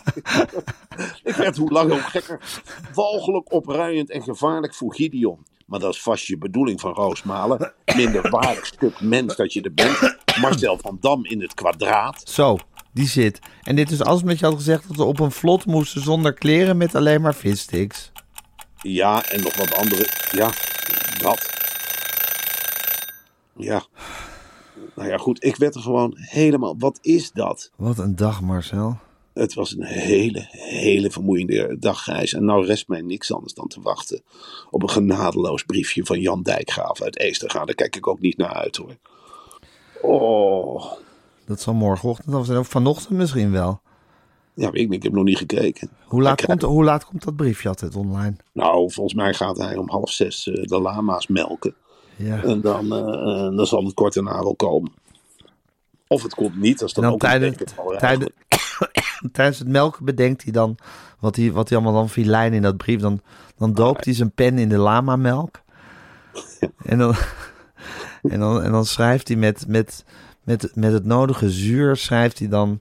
Ik 1.23 1.35
werd 1.35 1.57
hoe 1.57 1.71
langer 1.71 1.93
hoe 1.93 2.01
gekker. 2.01 2.61
Walgelijk 2.93 3.53
opruiend 3.53 4.09
en 4.09 4.21
gevaarlijk 4.21 4.75
voor 4.75 4.93
Gideon. 4.93 5.45
Maar 5.67 5.79
dat 5.79 5.93
is 5.93 6.01
vast 6.01 6.25
je 6.25 6.37
bedoeling 6.37 6.79
van 6.79 6.93
Roosmalen. 6.93 7.73
Minder 7.95 8.29
waardig 8.29 8.65
stuk 8.65 9.01
mens 9.01 9.35
dat 9.35 9.53
je 9.53 9.61
er 9.61 9.73
bent. 9.73 10.17
Marcel 10.41 10.77
van 10.77 10.97
Dam 11.01 11.25
in 11.25 11.41
het 11.41 11.53
kwadraat. 11.53 12.21
Zo, 12.29 12.57
die 12.91 13.07
zit. 13.07 13.39
En 13.61 13.75
dit 13.75 13.91
is 13.91 14.03
als 14.03 14.23
met 14.23 14.39
je 14.39 14.45
had 14.45 14.55
gezegd 14.55 14.87
dat 14.87 14.97
we 14.97 15.03
op 15.03 15.19
een 15.19 15.31
vlot 15.31 15.65
moesten 15.65 16.01
zonder 16.01 16.33
kleren 16.33 16.77
met 16.77 16.95
alleen 16.95 17.21
maar 17.21 17.35
vissticks. 17.35 18.11
Ja, 18.81 19.25
en 19.25 19.43
nog 19.43 19.55
wat 19.55 19.75
andere. 19.75 20.07
Ja, 20.31 20.49
dat. 21.21 21.49
Ja. 23.55 23.85
Nou 24.95 25.09
ja, 25.09 25.17
goed. 25.17 25.43
Ik 25.43 25.55
werd 25.55 25.75
er 25.75 25.81
gewoon 25.81 26.13
helemaal. 26.15 26.75
Wat 26.77 26.97
is 27.01 27.31
dat? 27.31 27.71
Wat 27.75 27.97
een 27.97 28.15
dag, 28.15 28.41
Marcel. 28.41 28.97
Het 29.37 29.53
was 29.53 29.71
een 29.75 29.83
hele, 29.83 30.47
hele 30.51 31.11
vermoeiende 31.11 31.75
dagreis. 31.79 32.33
En 32.33 32.45
nou 32.45 32.65
rest 32.65 32.87
mij 32.87 33.01
niks 33.01 33.33
anders 33.33 33.53
dan 33.53 33.67
te 33.67 33.81
wachten 33.81 34.21
op 34.69 34.83
een 34.83 34.89
genadeloos 34.89 35.63
briefje 35.63 36.05
van 36.05 36.19
Jan 36.19 36.41
Dijkgraaf 36.43 37.01
uit 37.01 37.19
Eestergaan. 37.19 37.65
Daar 37.65 37.75
kijk 37.75 37.95
ik 37.95 38.07
ook 38.07 38.19
niet 38.19 38.37
naar 38.37 38.53
uit 38.53 38.75
hoor. 38.75 38.95
Oh, 40.01 40.91
Dat 41.45 41.61
zal 41.61 41.73
morgenochtend 41.73 42.35
of 42.35 42.45
zijn, 42.45 42.65
vanochtend 42.65 43.17
misschien 43.17 43.51
wel. 43.51 43.79
ja, 44.53 44.69
ik. 44.73 44.91
Ik 44.91 45.03
heb 45.03 45.13
nog 45.13 45.23
niet 45.23 45.37
gekeken. 45.37 45.89
Hoe 46.05 46.21
laat, 46.21 46.45
komt, 46.45 46.61
hoe 46.61 46.83
laat 46.83 47.05
komt 47.05 47.23
dat 47.23 47.35
briefje 47.35 47.69
altijd 47.69 47.95
online? 47.95 48.35
Nou, 48.51 48.91
volgens 48.91 49.15
mij 49.15 49.33
gaat 49.33 49.57
hij 49.57 49.75
om 49.75 49.89
half 49.89 50.11
zes 50.11 50.47
eh, 50.47 50.63
de 50.63 50.79
lama's 50.79 51.27
melken. 51.27 51.75
Ja. 52.15 52.43
En 52.43 52.61
dan, 52.61 52.93
eh, 52.93 52.99
eh, 52.99 53.55
dan 53.55 53.67
zal 53.67 53.83
het 53.83 53.93
kort 53.93 54.13
daarna 54.13 54.39
wel 54.43 54.55
komen. 54.55 54.91
Of 56.07 56.23
het 56.23 56.35
komt 56.35 56.55
niet, 56.55 56.81
als 56.81 56.93
dan 56.93 57.05
ook 57.05 57.19
tijdens, 57.19 57.57
een 57.59 57.97
tijdens, 57.97 58.29
tijdens 59.31 59.59
het 59.59 59.67
melken 59.67 60.05
bedenkt 60.05 60.43
hij 60.43 60.51
dan 60.51 60.77
wat 61.19 61.35
hij, 61.35 61.51
wat 61.51 61.69
hij 61.69 61.77
allemaal 61.77 61.99
dan 62.01 62.09
filijn 62.09 62.53
in 62.53 62.61
dat 62.61 62.77
brief. 62.77 62.99
Dan, 62.99 63.21
dan 63.57 63.73
doopt 63.73 64.05
hij 64.05 64.13
zijn 64.13 64.31
pen 64.31 64.57
in 64.57 64.69
de 64.69 64.77
lama-melk. 64.77 65.61
En 66.83 66.97
dan, 66.97 67.15
en 68.31 68.39
dan, 68.39 68.63
en 68.63 68.71
dan 68.71 68.85
schrijft 68.85 69.27
hij 69.27 69.37
met, 69.37 69.67
met, 69.67 70.05
met, 70.43 70.71
met 70.75 70.93
het 70.93 71.05
nodige 71.05 71.49
zuur, 71.49 71.95
schrijft 71.95 72.39
hij 72.39 72.47
dan 72.47 72.79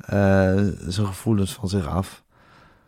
eh, 0.00 0.66
zijn 0.86 1.06
gevoelens 1.06 1.52
van 1.52 1.68
zich 1.68 1.88
af. 1.88 2.22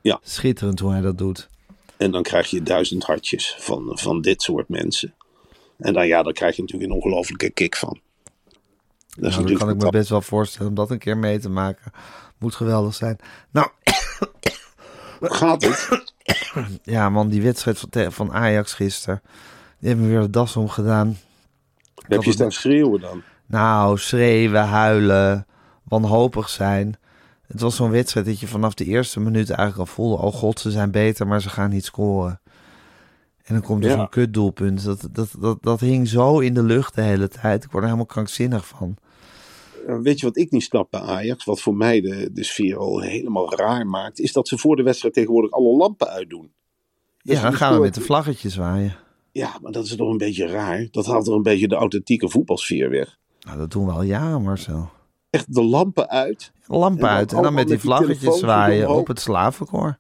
Ja. 0.00 0.20
Schitterend 0.22 0.80
hoe 0.80 0.92
hij 0.92 1.00
dat 1.00 1.18
doet. 1.18 1.48
En 1.96 2.10
dan 2.10 2.22
krijg 2.22 2.50
je 2.50 2.62
duizend 2.62 3.04
hartjes 3.04 3.56
van, 3.58 3.98
van 3.98 4.20
dit 4.20 4.42
soort 4.42 4.68
mensen. 4.68 5.14
En 5.78 5.92
dan, 5.92 6.06
ja, 6.06 6.22
dan 6.22 6.32
krijg 6.32 6.56
je 6.56 6.62
natuurlijk 6.62 6.90
een 6.90 6.96
ongelofelijke 6.96 7.50
kick 7.50 7.76
van. 7.76 8.00
Dat 9.20 9.30
Nou, 9.30 9.46
dan 9.46 9.56
kan 9.56 9.70
ik 9.70 9.76
me 9.76 9.90
best 9.90 10.08
wel 10.08 10.22
voorstellen 10.22 10.68
om 10.68 10.74
dat 10.74 10.90
een 10.90 10.98
keer 10.98 11.16
mee 11.16 11.38
te 11.38 11.48
maken. 11.48 11.92
Moet 12.38 12.54
geweldig 12.54 12.94
zijn. 12.94 13.18
Nou, 13.50 13.68
Gaat 15.20 15.62
het? 15.62 15.88
ja 16.82 17.10
man, 17.10 17.28
die 17.28 17.42
wedstrijd 17.42 17.86
van, 18.14 18.32
Ajax 18.32 18.72
gisteren. 18.72 19.22
Die 19.78 19.88
hebben 19.88 20.06
me 20.06 20.12
weer 20.12 20.22
de 20.22 20.30
das 20.30 20.56
omgedaan. 20.56 21.16
Heb 21.94 22.22
je 22.22 22.32
staan 22.32 22.52
schreeuwen 22.52 23.00
dan? 23.00 23.22
Nou, 23.46 23.98
schreeuwen, 23.98 24.64
huilen, 24.66 25.46
wanhopig 25.84 26.48
zijn. 26.48 26.96
Het 27.46 27.60
was 27.60 27.76
zo'n 27.76 27.90
wedstrijd 27.90 28.26
dat 28.26 28.40
je 28.40 28.46
vanaf 28.46 28.74
de 28.74 28.84
eerste 28.84 29.20
minuut 29.20 29.50
eigenlijk 29.50 29.78
al 29.88 29.94
voelde... 29.94 30.22
oh 30.22 30.32
god, 30.34 30.60
ze 30.60 30.70
zijn 30.70 30.90
beter, 30.90 31.26
maar 31.26 31.40
ze 31.40 31.48
gaan 31.48 31.70
niet 31.70 31.84
scoren. 31.84 32.40
En 33.44 33.54
dan 33.54 33.62
komt 33.62 33.84
er 33.84 33.90
Ja. 33.90 33.96
zo'n 33.96 34.08
kutdoelpunt. 34.08 34.84
Dat, 34.84 35.08
dat, 35.12 35.28
dat, 35.38 35.62
dat 35.62 35.80
hing 35.80 36.08
zo 36.08 36.38
in 36.38 36.54
de 36.54 36.62
lucht 36.62 36.94
de 36.94 37.02
hele 37.02 37.28
tijd. 37.28 37.64
Ik 37.64 37.70
word 37.70 37.82
er 37.82 37.88
helemaal 37.90 38.06
krankzinnig 38.06 38.66
van. 38.66 38.96
Eh, 39.88 39.98
Weet 39.98 40.20
je 40.20 40.26
wat 40.26 40.36
ik 40.36 40.50
niet 40.50 40.62
snap 40.62 40.90
bij 40.90 41.00
Ajax? 41.00 41.44
Wat 41.44 41.60
voor 41.60 41.74
mij 41.74 42.00
de, 42.00 42.30
de 42.32 42.44
sfeer 42.44 42.76
al 42.76 43.00
helemaal 43.00 43.54
raar 43.54 43.86
maakt. 43.86 44.20
Is 44.20 44.32
dat 44.32 44.48
ze 44.48 44.58
voor 44.58 44.76
de 44.76 44.82
wedstrijd 44.82 45.14
tegenwoordig 45.14 45.50
alle 45.50 45.76
lampen 45.76 46.08
uitdoen. 46.08 46.52
Ja, 47.22 47.42
dan 47.42 47.52
gaan 47.52 47.74
we 47.74 47.80
met 47.80 47.94
de 47.94 48.00
vlaggetjes 48.00 48.52
zwaaien. 48.52 48.96
Ja, 49.32 49.58
maar 49.62 49.72
dat 49.72 49.84
is 49.84 49.96
toch 49.96 50.10
een 50.10 50.16
beetje 50.16 50.46
raar. 50.46 50.88
Dat 50.90 51.06
haalt 51.06 51.26
er 51.26 51.32
een 51.32 51.42
beetje 51.42 51.68
de 51.68 51.74
authentieke 51.74 52.28
voetbalsfeer 52.28 52.90
weg. 52.90 53.18
Nou, 53.40 53.58
dat 53.58 53.70
doen 53.70 53.86
we 53.86 53.92
al 53.92 54.02
jaren, 54.02 54.42
Marcel. 54.42 54.90
Echt 55.30 55.54
de 55.54 55.62
lampen 55.62 56.08
uit. 56.08 56.52
Lampen 56.66 57.08
En 57.08 57.14
uit 57.14 57.32
en 57.32 57.42
dan 57.42 57.54
met 57.54 57.68
die 57.68 57.78
vlaggetjes 57.78 58.38
zwaaien 58.38 58.88
op 58.88 59.06
het 59.06 59.20
slavenkoor. 59.20 59.98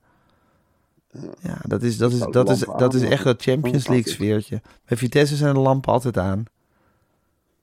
Ja, 1.42 1.58
dat 1.62 1.82
is, 1.82 1.96
dat 1.98 2.12
is, 2.12 2.18
dat 2.30 2.50
is, 2.50 2.64
dat 2.76 2.94
is 2.94 3.02
echt 3.02 3.24
dat. 3.24 3.42
Champions 3.42 3.88
League 3.88 4.12
sfeertje. 4.12 4.62
Bij 4.84 4.96
Vitesse 4.96 5.36
zijn 5.36 5.54
de 5.54 5.60
lampen 5.60 5.92
altijd 5.92 6.18
aan. 6.18 6.44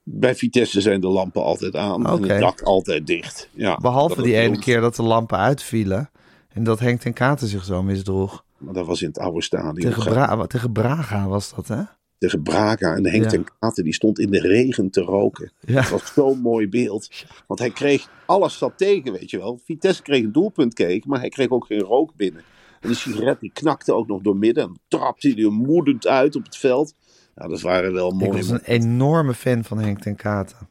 Bij 0.08 0.34
Vitesse 0.34 0.80
zijn 0.80 1.00
de 1.00 1.06
lampen 1.08 1.42
altijd 1.42 1.76
aan. 1.76 2.06
En 2.06 2.22
het 2.22 2.40
dak 2.40 2.62
altijd 2.62 3.06
dicht. 3.06 3.48
Ja, 3.52 3.76
Behalve 3.76 4.14
dat 4.14 4.24
die 4.24 4.36
ene 4.36 4.58
keer 4.58 4.80
dat 4.80 4.96
de 4.96 5.02
lampen 5.02 5.38
uitvielen. 5.38 6.10
En 6.48 6.64
dat 6.64 6.78
Henk 6.78 7.00
ten 7.00 7.12
Katen 7.12 7.48
zich 7.48 7.64
zo 7.64 7.82
misdroeg. 7.82 8.44
Maar 8.58 8.74
dat 8.74 8.86
was 8.86 9.02
in 9.02 9.08
het 9.08 9.18
oude 9.18 9.42
stadion. 9.42 9.92
Tegen, 9.92 10.12
Bra 10.12 10.46
tegen 10.46 10.72
Braga 10.72 11.28
was 11.28 11.54
dat, 11.54 11.68
hè? 11.68 11.82
tegen 12.18 12.42
Braga. 12.42 12.94
En 12.94 13.06
Henk 13.06 13.22
Ja. 13.22 13.28
ten 13.28 13.46
Katen 13.58 13.84
die 13.84 13.94
stond 13.94 14.18
in 14.18 14.30
de 14.30 14.40
regen 14.40 14.90
te 14.90 15.00
roken. 15.00 15.52
Ja. 15.60 15.80
Het 15.80 15.90
was 15.90 16.12
zo'n 16.12 16.38
mooi 16.38 16.68
beeld. 16.68 17.08
Want 17.46 17.60
hij 17.60 17.70
kreeg, 17.70 18.08
alles 18.26 18.58
zat 18.58 18.72
tegen, 18.76 19.12
weet 19.12 19.30
je 19.30 19.38
wel. 19.38 19.60
Vitesse 19.64 20.02
kreeg 20.02 20.22
een 20.22 20.32
doelpunt 20.32 20.74
keek, 20.74 21.06
maar 21.06 21.20
hij 21.20 21.28
kreeg 21.28 21.48
ook 21.48 21.66
geen 21.66 21.80
rook 21.80 22.12
binnen. 22.16 22.42
En 22.80 22.88
die 22.88 22.96
sigaret 22.96 23.40
die 23.40 23.50
knakte 23.52 23.92
ook 23.92 24.06
nog 24.06 24.22
door 24.22 24.36
midden. 24.36 24.64
En 24.64 24.78
trapte 24.88 25.28
hij 25.28 25.44
er 25.44 25.52
moedend 25.52 26.06
uit 26.06 26.36
op 26.36 26.44
het 26.44 26.56
veld. 26.56 26.94
Ja, 27.36 27.48
dat 27.48 27.60
waren 27.60 27.92
wel 27.92 28.08
Ik 28.08 28.14
mooie 28.14 28.32
was 28.32 28.48
een 28.48 28.64
enorme 28.64 29.34
fan 29.34 29.64
van 29.64 29.78
Henk 29.78 30.00
ten 30.00 30.16
Katen. 30.16 30.68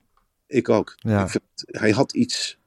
Ik 0.48 0.70
ook. 0.70 0.94
Ja. 0.98 1.24
Ik 1.24 1.30
vind, 1.30 1.44
hij 1.66 1.92
had 1.92 2.14
iets... 2.14 2.58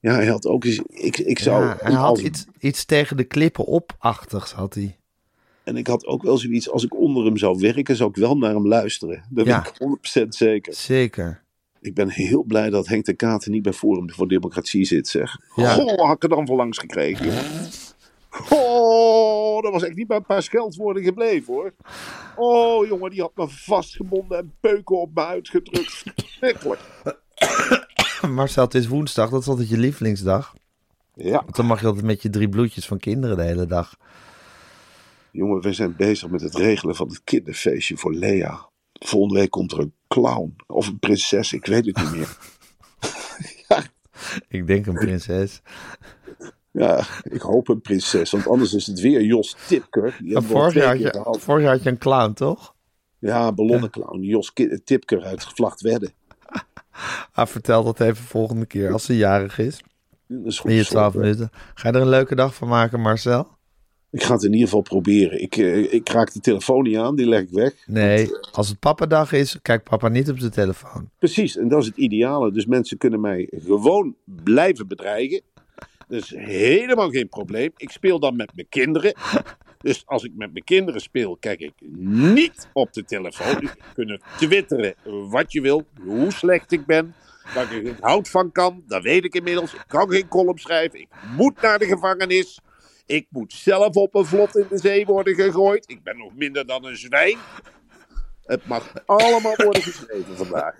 Ja, 0.00 0.14
hij 0.14 0.26
had 0.26 0.46
ook 0.46 0.64
iets... 0.64 0.78
Ik, 0.88 1.18
ik 1.18 1.38
zou... 1.38 1.64
Ja, 1.64 1.76
hij 1.80 1.92
had 1.92 2.08
als- 2.08 2.20
iets, 2.20 2.44
iets 2.58 2.84
tegen 2.84 3.16
de 3.16 3.24
klippen 3.24 3.64
op-achtigs, 3.64 4.52
had 4.52 4.74
hij. 4.74 4.96
En 5.64 5.76
ik 5.76 5.86
had 5.86 6.06
ook 6.06 6.22
wel 6.22 6.38
zoiets... 6.38 6.70
Als 6.70 6.84
ik 6.84 6.94
onder 6.94 7.24
hem 7.24 7.36
zou 7.36 7.58
werken, 7.60 7.96
zou 7.96 8.10
ik 8.10 8.16
wel 8.16 8.36
naar 8.36 8.54
hem 8.54 8.66
luisteren. 8.68 9.24
Dat 9.30 9.46
Ja. 9.46 9.66
ben 9.78 9.88
ik 9.90 10.22
100% 10.24 10.28
zeker. 10.28 10.74
Zeker. 10.74 11.42
Ik 11.80 11.94
ben 11.94 12.08
heel 12.10 12.42
blij 12.42 12.70
dat 12.70 12.86
Henk 12.86 13.04
de 13.04 13.14
Katen 13.14 13.50
niet 13.50 13.62
bij 13.62 13.72
Forum 13.72 14.10
voor 14.10 14.28
Democratie 14.28 14.84
zit, 14.84 15.08
zeg. 15.08 15.38
Ja. 15.56 15.72
Goh, 15.72 16.06
had 16.06 16.16
ik 16.16 16.22
er 16.22 16.28
dan 16.28 16.46
voor 16.46 16.56
langs 16.56 16.78
gekregen. 16.78 17.32
Oh, 18.50 19.62
dat 19.62 19.72
was 19.72 19.82
echt 19.82 19.96
niet 19.96 20.06
bij 20.06 20.16
een 20.16 20.26
paar 20.26 20.42
scheldwoorden 20.42 21.02
gebleven 21.02 21.54
hoor. 21.54 21.74
Oh 22.36 22.86
jongen, 22.86 23.10
die 23.10 23.20
had 23.20 23.32
me 23.34 23.48
vastgebonden 23.48 24.38
en 24.38 24.54
peuken 24.60 25.00
op 25.00 25.14
me 25.14 25.24
uitgedrukt. 25.24 26.02
Verschrikkelijk. 26.14 26.80
Marcel, 28.28 28.64
het 28.64 28.74
is 28.74 28.86
woensdag, 28.86 29.30
dat 29.30 29.40
is 29.40 29.48
altijd 29.48 29.68
je 29.68 29.78
lievelingsdag. 29.78 30.54
Ja, 31.14 31.42
Want 31.42 31.56
dan 31.56 31.66
mag 31.66 31.80
je 31.80 31.86
altijd 31.86 32.04
met 32.04 32.22
je 32.22 32.30
drie 32.30 32.48
bloedjes 32.48 32.86
van 32.86 32.98
kinderen 32.98 33.36
de 33.36 33.42
hele 33.42 33.66
dag. 33.66 33.96
jongen, 35.30 35.60
we 35.60 35.72
zijn 35.72 35.96
bezig 35.96 36.30
met 36.30 36.40
het 36.40 36.54
regelen 36.54 36.94
van 36.94 37.08
het 37.08 37.24
kinderfeestje 37.24 37.96
voor 37.96 38.14
Lea. 38.14 38.68
Volgende 38.92 39.40
week 39.40 39.50
komt 39.50 39.72
er 39.72 39.78
een 39.78 39.94
clown 40.08 40.56
of 40.66 40.88
een 40.88 40.98
prinses, 40.98 41.52
ik 41.52 41.66
weet 41.66 41.86
het 41.86 41.96
niet 41.96 42.10
meer. 42.10 42.36
Ik 44.48 44.66
denk 44.66 44.86
een 44.86 44.94
prinses. 44.94 45.60
Ja, 46.76 47.06
ik 47.22 47.40
hoop 47.40 47.68
een 47.68 47.80
prinses, 47.80 48.30
want 48.30 48.48
anders 48.48 48.74
is 48.74 48.86
het 48.86 49.00
weer 49.00 49.22
Jos 49.22 49.56
Tipker. 49.66 50.16
Die 50.22 50.40
vorig, 50.40 50.74
jaar 50.74 50.86
had 50.86 50.98
je, 50.98 51.10
gehad. 51.10 51.40
vorig 51.40 51.62
jaar 51.62 51.72
had 51.72 51.82
je 51.82 51.90
een 51.90 51.98
clown, 51.98 52.32
toch? 52.32 52.74
Ja, 53.18 53.46
een 53.46 53.54
ballonenclown. 53.54 54.20
Jos 54.20 54.52
Tipker 54.84 55.22
uit 55.22 55.80
Wedde. 55.80 56.10
Ah, 57.32 57.46
vertel 57.46 57.84
dat 57.84 58.00
even 58.00 58.24
volgende 58.24 58.66
keer 58.66 58.92
als 58.92 59.04
ze 59.04 59.16
jarig 59.16 59.58
is. 59.58 59.80
Dat 60.26 60.46
is 60.46 60.58
goed 60.58 60.70
In 60.70 60.76
je 60.76 60.82
zo. 60.82 60.90
12 60.90 61.14
minuten. 61.14 61.50
Ga 61.74 61.88
je 61.88 61.94
er 61.94 62.00
een 62.00 62.08
leuke 62.08 62.34
dag 62.34 62.54
van 62.54 62.68
maken, 62.68 63.00
Marcel? 63.00 63.48
Ik 64.10 64.22
ga 64.22 64.32
het 64.32 64.42
in 64.42 64.52
ieder 64.52 64.68
geval 64.68 64.82
proberen. 64.82 65.42
Ik, 65.42 65.56
eh, 65.56 65.92
ik 65.92 66.08
raak 66.08 66.32
de 66.32 66.40
telefoon 66.40 66.82
niet 66.82 66.96
aan, 66.96 67.16
die 67.16 67.28
leg 67.28 67.40
ik 67.40 67.50
weg. 67.50 67.72
Nee, 67.86 68.30
als 68.52 68.68
het 68.68 68.78
papadag 68.78 69.32
is, 69.32 69.58
kijkt 69.62 69.88
papa 69.88 70.08
niet 70.08 70.30
op 70.30 70.38
zijn 70.38 70.50
telefoon. 70.50 71.10
Precies, 71.18 71.56
en 71.56 71.68
dat 71.68 71.80
is 71.80 71.86
het 71.86 71.96
ideale. 71.96 72.52
Dus 72.52 72.66
mensen 72.66 72.98
kunnen 72.98 73.20
mij 73.20 73.48
gewoon 73.64 74.14
blijven 74.24 74.88
bedreigen. 74.88 75.42
Is 76.08 76.34
helemaal 76.36 77.10
geen 77.10 77.28
probleem. 77.28 77.70
Ik 77.76 77.90
speel 77.90 78.18
dan 78.18 78.36
met 78.36 78.54
mijn 78.54 78.68
kinderen. 78.68 79.14
Dus 79.78 80.02
als 80.06 80.24
ik 80.24 80.32
met 80.34 80.52
mijn 80.52 80.64
kinderen 80.64 81.00
speel, 81.00 81.36
kijk 81.36 81.60
ik 81.60 81.72
niet 81.98 82.68
op 82.72 82.92
de 82.92 83.04
telefoon. 83.04 83.60
Je 83.60 83.70
kunt 83.94 84.20
twitteren 84.38 84.94
wat 85.30 85.52
je 85.52 85.60
wil, 85.60 85.86
hoe 86.00 86.32
slecht 86.32 86.72
ik 86.72 86.86
ben. 86.86 87.14
Dat 87.54 87.64
ik 87.64 87.70
er 87.70 87.84
geen 87.84 87.96
hout 88.00 88.28
van 88.28 88.52
kan, 88.52 88.82
dat 88.86 89.02
weet 89.02 89.24
ik 89.24 89.34
inmiddels. 89.34 89.74
Ik 89.74 89.84
kan 89.86 90.10
geen 90.10 90.28
column 90.28 90.58
schrijven. 90.58 91.00
Ik 91.00 91.08
moet 91.36 91.60
naar 91.60 91.78
de 91.78 91.86
gevangenis. 91.86 92.60
Ik 93.06 93.26
moet 93.30 93.52
zelf 93.52 93.94
op 93.94 94.14
een 94.14 94.24
vlot 94.24 94.56
in 94.56 94.66
de 94.68 94.78
zee 94.78 95.06
worden 95.06 95.34
gegooid. 95.34 95.90
Ik 95.90 96.02
ben 96.02 96.18
nog 96.18 96.34
minder 96.34 96.66
dan 96.66 96.84
een 96.84 96.96
zwijn. 96.96 97.38
Het 98.44 98.66
mag 98.66 98.92
allemaal 99.06 99.56
worden 99.56 99.82
geschreven 99.82 100.36
vandaag. 100.36 100.74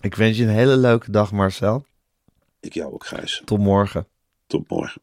Ik 0.00 0.14
wens 0.14 0.36
je 0.36 0.42
een 0.42 0.48
hele 0.48 0.76
leuke 0.76 1.10
dag, 1.10 1.32
Marcel. 1.32 1.86
Ik 2.60 2.74
jou 2.74 2.92
ook, 2.92 3.06
Gijs. 3.06 3.42
Tot 3.44 3.58
morgen. 3.58 4.08
Tot 4.46 4.68
morgen. 4.70 5.02